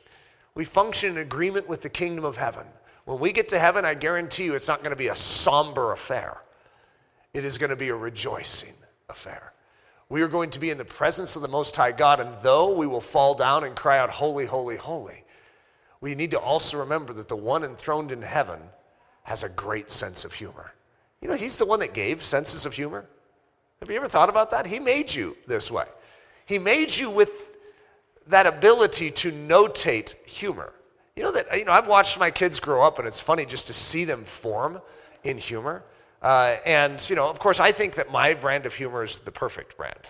We 0.54 0.64
function 0.64 1.12
in 1.12 1.18
agreement 1.18 1.68
with 1.68 1.82
the 1.82 1.88
kingdom 1.88 2.24
of 2.24 2.36
heaven. 2.36 2.66
When 3.04 3.18
we 3.18 3.32
get 3.32 3.48
to 3.48 3.58
heaven, 3.58 3.84
I 3.84 3.94
guarantee 3.94 4.44
you 4.44 4.54
it's 4.54 4.68
not 4.68 4.80
going 4.80 4.90
to 4.90 4.96
be 4.96 5.08
a 5.08 5.14
somber 5.14 5.92
affair. 5.92 6.36
It 7.32 7.44
is 7.44 7.56
going 7.56 7.70
to 7.70 7.76
be 7.76 7.88
a 7.88 7.96
rejoicing 7.96 8.74
affair. 9.08 9.52
We 10.10 10.22
are 10.22 10.28
going 10.28 10.50
to 10.50 10.60
be 10.60 10.70
in 10.70 10.78
the 10.78 10.84
presence 10.84 11.36
of 11.36 11.42
the 11.42 11.48
Most 11.48 11.76
High 11.76 11.92
God, 11.92 12.20
and 12.20 12.34
though 12.42 12.72
we 12.72 12.86
will 12.86 13.00
fall 13.00 13.34
down 13.34 13.64
and 13.64 13.76
cry 13.76 13.98
out, 13.98 14.08
Holy, 14.08 14.46
holy, 14.46 14.76
holy, 14.76 15.24
we 16.00 16.14
need 16.14 16.30
to 16.30 16.38
also 16.38 16.78
remember 16.78 17.12
that 17.14 17.28
the 17.28 17.36
one 17.36 17.64
enthroned 17.64 18.12
in 18.12 18.22
heaven 18.22 18.60
has 19.24 19.42
a 19.42 19.48
great 19.50 19.90
sense 19.90 20.24
of 20.24 20.32
humor. 20.32 20.72
You 21.20 21.28
know, 21.28 21.34
he's 21.34 21.56
the 21.56 21.66
one 21.66 21.80
that 21.80 21.92
gave 21.92 22.22
senses 22.22 22.64
of 22.64 22.72
humor. 22.72 23.06
Have 23.80 23.90
you 23.90 23.96
ever 23.96 24.08
thought 24.08 24.28
about 24.28 24.50
that? 24.52 24.66
He 24.66 24.78
made 24.78 25.12
you 25.14 25.36
this 25.46 25.70
way. 25.70 25.84
He 26.46 26.58
made 26.58 26.96
you 26.96 27.10
with 27.10 27.30
that 28.28 28.46
ability 28.46 29.10
to 29.10 29.32
notate 29.32 30.24
humor. 30.26 30.72
You 31.16 31.24
know 31.24 31.32
that 31.32 31.46
you 31.58 31.64
know 31.64 31.72
I've 31.72 31.88
watched 31.88 32.18
my 32.18 32.30
kids 32.30 32.60
grow 32.60 32.82
up, 32.86 32.98
and 32.98 33.06
it's 33.06 33.20
funny 33.20 33.44
just 33.44 33.66
to 33.66 33.72
see 33.72 34.04
them 34.04 34.24
form 34.24 34.80
in 35.24 35.36
humor. 35.36 35.84
Uh, 36.20 36.56
and 36.66 37.08
you 37.08 37.16
know, 37.16 37.28
of 37.28 37.38
course, 37.38 37.60
I 37.60 37.72
think 37.72 37.94
that 37.94 38.10
my 38.10 38.34
brand 38.34 38.66
of 38.66 38.74
humor 38.74 39.02
is 39.02 39.20
the 39.20 39.30
perfect 39.30 39.76
brand. 39.76 40.00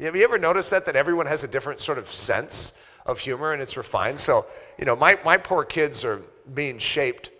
Have 0.00 0.14
you 0.14 0.22
ever 0.22 0.38
noticed 0.38 0.70
that 0.70 0.86
that 0.86 0.94
everyone 0.94 1.26
has 1.26 1.42
a 1.42 1.48
different 1.48 1.80
sort 1.80 1.98
of 1.98 2.06
sense 2.06 2.78
of 3.06 3.18
humor, 3.18 3.52
and 3.52 3.62
it's 3.62 3.76
refined? 3.76 4.20
So 4.20 4.46
you 4.78 4.84
know, 4.84 4.94
my 4.94 5.18
my 5.24 5.38
poor 5.38 5.64
kids 5.64 6.04
are 6.04 6.20
being 6.54 6.78
shaped 6.78 7.30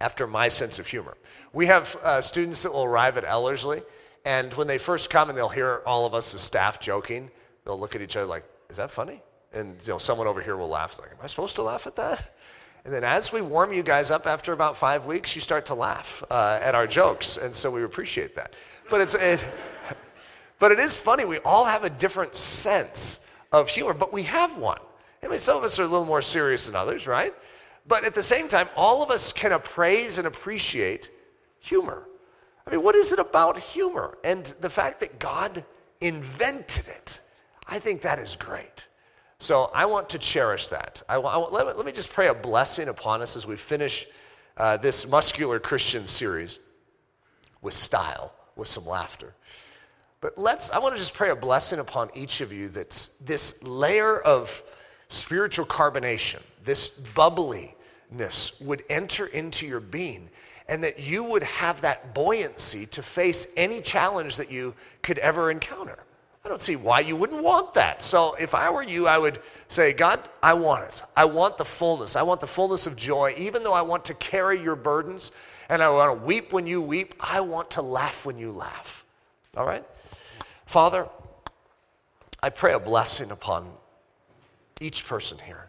after 0.00 0.26
my 0.26 0.48
sense 0.48 0.78
of 0.78 0.86
humor. 0.86 1.16
We 1.52 1.66
have 1.66 1.96
uh, 2.02 2.20
students 2.20 2.62
that 2.62 2.72
will 2.72 2.84
arrive 2.84 3.16
at 3.16 3.24
Ellerslie, 3.24 3.82
and 4.24 4.54
when 4.54 4.68
they 4.68 4.78
first 4.78 5.10
come 5.10 5.28
and 5.28 5.36
they'll 5.36 5.48
hear 5.48 5.82
all 5.84 6.06
of 6.06 6.14
us 6.14 6.34
as 6.34 6.40
staff 6.40 6.78
joking, 6.78 7.30
they'll 7.64 7.78
look 7.78 7.96
at 7.96 8.00
each 8.00 8.16
other 8.16 8.26
like, 8.26 8.44
"Is 8.70 8.76
that 8.76 8.92
funny?" 8.92 9.20
And 9.52 9.76
you 9.82 9.92
know, 9.92 9.98
someone 9.98 10.28
over 10.28 10.40
here 10.40 10.56
will 10.56 10.68
laugh. 10.68 10.90
It's 10.90 11.00
like, 11.00 11.10
"Am 11.10 11.18
I 11.20 11.26
supposed 11.26 11.56
to 11.56 11.62
laugh 11.62 11.88
at 11.88 11.96
that?" 11.96 12.30
And 12.88 12.94
then 12.94 13.04
as 13.04 13.34
we 13.34 13.42
warm 13.42 13.74
you 13.74 13.82
guys 13.82 14.10
up 14.10 14.26
after 14.26 14.54
about 14.54 14.74
five 14.74 15.04
weeks, 15.04 15.34
you 15.34 15.42
start 15.42 15.66
to 15.66 15.74
laugh 15.74 16.24
uh, 16.30 16.58
at 16.62 16.74
our 16.74 16.86
jokes, 16.86 17.36
and 17.36 17.54
so 17.54 17.70
we 17.70 17.84
appreciate 17.84 18.34
that. 18.36 18.54
But 18.88 19.02
it's 19.02 19.14
it, 19.14 19.46
but 20.58 20.72
it 20.72 20.78
is 20.78 20.96
funny. 20.96 21.26
We 21.26 21.36
all 21.40 21.66
have 21.66 21.84
a 21.84 21.90
different 21.90 22.34
sense 22.34 23.28
of 23.52 23.68
humor, 23.68 23.92
but 23.92 24.10
we 24.10 24.22
have 24.22 24.56
one. 24.56 24.78
I 25.22 25.28
mean, 25.28 25.38
some 25.38 25.58
of 25.58 25.64
us 25.64 25.78
are 25.78 25.82
a 25.82 25.86
little 25.86 26.06
more 26.06 26.22
serious 26.22 26.66
than 26.66 26.76
others, 26.76 27.06
right? 27.06 27.34
But 27.86 28.06
at 28.06 28.14
the 28.14 28.22
same 28.22 28.48
time, 28.48 28.70
all 28.74 29.02
of 29.02 29.10
us 29.10 29.34
can 29.34 29.52
appraise 29.52 30.16
and 30.16 30.26
appreciate 30.26 31.10
humor. 31.60 32.08
I 32.66 32.70
mean, 32.70 32.82
what 32.82 32.94
is 32.94 33.12
it 33.12 33.18
about 33.18 33.58
humor? 33.58 34.16
And 34.24 34.46
the 34.62 34.70
fact 34.70 35.00
that 35.00 35.18
God 35.18 35.62
invented 36.00 36.88
it, 36.88 37.20
I 37.66 37.80
think 37.80 38.00
that 38.00 38.18
is 38.18 38.34
great. 38.34 38.87
So 39.40 39.70
I 39.72 39.86
want 39.86 40.10
to 40.10 40.18
cherish 40.18 40.66
that. 40.68 41.02
I, 41.08 41.14
I, 41.14 41.36
let, 41.36 41.66
me, 41.66 41.72
let, 41.74 41.86
me, 41.86 41.92
just 41.92 42.12
pray 42.12 42.26
a 42.26 42.34
blessing 42.34 42.88
upon 42.88 43.22
us 43.22 43.36
as 43.36 43.46
we 43.46 43.56
finish 43.56 44.06
uh, 44.56 44.76
this 44.78 45.08
muscular 45.08 45.60
Christian 45.60 46.06
series 46.08 46.58
with 47.62 47.74
style, 47.74 48.32
with 48.56 48.66
some 48.66 48.84
laughter. 48.84 49.32
But 50.20 50.36
let's, 50.36 50.70
I 50.70 50.80
want 50.80 50.96
to 50.96 50.98
just 50.98 51.14
pray 51.14 51.30
a 51.30 51.36
blessing 51.36 51.78
upon 51.78 52.10
each 52.16 52.40
of 52.40 52.52
you 52.52 52.68
that 52.70 53.08
this 53.24 53.62
layer 53.62 54.18
of 54.18 54.60
spiritual 55.06 55.66
carbonation, 55.66 56.42
this 56.64 56.88
bubbly, 56.88 57.76
would 58.60 58.82
enter 58.90 59.26
into 59.26 59.68
your 59.68 59.80
being 59.80 60.28
and 60.68 60.82
that 60.82 60.98
you 60.98 61.22
would 61.22 61.44
have 61.44 61.80
that 61.82 62.12
buoyancy 62.12 62.86
to 62.86 63.02
face 63.02 63.46
any 63.56 63.80
challenge 63.80 64.36
that 64.36 64.50
you 64.50 64.74
could 65.02 65.18
ever 65.18 65.50
encounter. 65.50 65.98
I 66.48 66.50
don't 66.50 66.62
see 66.62 66.76
why 66.76 67.00
you 67.00 67.14
wouldn't 67.14 67.42
want 67.42 67.74
that. 67.74 68.00
So 68.00 68.34
if 68.40 68.54
I 68.54 68.70
were 68.70 68.82
you, 68.82 69.06
I 69.06 69.18
would 69.18 69.40
say, 69.68 69.92
God, 69.92 70.18
I 70.42 70.54
want 70.54 70.88
it. 70.88 71.02
I 71.14 71.26
want 71.26 71.58
the 71.58 71.64
fullness. 71.66 72.16
I 72.16 72.22
want 72.22 72.40
the 72.40 72.46
fullness 72.46 72.86
of 72.86 72.96
joy. 72.96 73.34
Even 73.36 73.62
though 73.62 73.74
I 73.74 73.82
want 73.82 74.06
to 74.06 74.14
carry 74.14 74.58
your 74.58 74.74
burdens 74.74 75.30
and 75.68 75.82
I 75.82 75.90
want 75.90 76.18
to 76.18 76.26
weep 76.26 76.54
when 76.54 76.66
you 76.66 76.80
weep, 76.80 77.12
I 77.20 77.42
want 77.42 77.72
to 77.72 77.82
laugh 77.82 78.24
when 78.24 78.38
you 78.38 78.50
laugh. 78.50 79.04
All 79.58 79.66
right? 79.66 79.84
Father, 80.64 81.06
I 82.42 82.48
pray 82.48 82.72
a 82.72 82.80
blessing 82.80 83.30
upon 83.30 83.70
each 84.80 85.06
person 85.06 85.36
here 85.44 85.68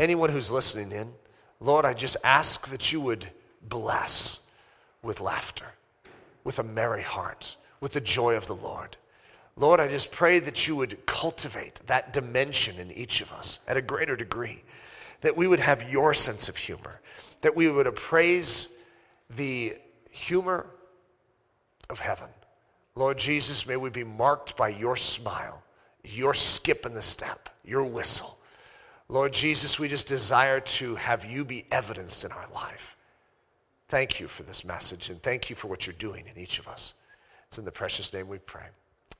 anyone 0.00 0.30
who's 0.30 0.50
listening 0.50 0.90
in, 0.90 1.12
Lord, 1.60 1.84
I 1.84 1.94
just 1.94 2.16
ask 2.24 2.68
that 2.70 2.92
you 2.92 3.00
would 3.00 3.28
bless 3.62 4.40
with 5.00 5.20
laughter, 5.20 5.74
with 6.42 6.58
a 6.58 6.64
merry 6.64 7.02
heart, 7.02 7.56
with 7.80 7.92
the 7.92 8.00
joy 8.00 8.36
of 8.36 8.48
the 8.48 8.56
Lord. 8.56 8.96
Lord, 9.56 9.80
I 9.80 9.88
just 9.88 10.12
pray 10.12 10.38
that 10.38 10.66
you 10.66 10.76
would 10.76 11.04
cultivate 11.06 11.82
that 11.86 12.12
dimension 12.12 12.78
in 12.78 12.90
each 12.90 13.20
of 13.20 13.32
us 13.32 13.60
at 13.68 13.76
a 13.76 13.82
greater 13.82 14.16
degree, 14.16 14.62
that 15.20 15.36
we 15.36 15.46
would 15.46 15.60
have 15.60 15.90
your 15.90 16.14
sense 16.14 16.48
of 16.48 16.56
humor, 16.56 17.00
that 17.42 17.54
we 17.54 17.68
would 17.68 17.86
appraise 17.86 18.70
the 19.36 19.74
humor 20.10 20.66
of 21.90 22.00
heaven. 22.00 22.28
Lord 22.94 23.18
Jesus, 23.18 23.66
may 23.66 23.76
we 23.76 23.90
be 23.90 24.04
marked 24.04 24.56
by 24.56 24.68
your 24.68 24.96
smile, 24.96 25.62
your 26.04 26.34
skip 26.34 26.84
in 26.86 26.94
the 26.94 27.02
step, 27.02 27.48
your 27.64 27.84
whistle. 27.84 28.38
Lord 29.08 29.32
Jesus, 29.32 29.78
we 29.78 29.88
just 29.88 30.08
desire 30.08 30.60
to 30.60 30.94
have 30.96 31.24
you 31.24 31.44
be 31.44 31.66
evidenced 31.70 32.24
in 32.24 32.32
our 32.32 32.48
life. 32.54 32.96
Thank 33.88 34.20
you 34.20 34.28
for 34.28 34.42
this 34.42 34.64
message 34.64 35.10
and 35.10 35.22
thank 35.22 35.50
you 35.50 35.56
for 35.56 35.68
what 35.68 35.86
you're 35.86 35.94
doing 35.98 36.24
in 36.26 36.40
each 36.40 36.58
of 36.58 36.66
us. 36.66 36.94
It's 37.48 37.58
in 37.58 37.66
the 37.66 37.72
precious 37.72 38.12
name 38.14 38.28
we 38.28 38.38
pray. 38.38 38.68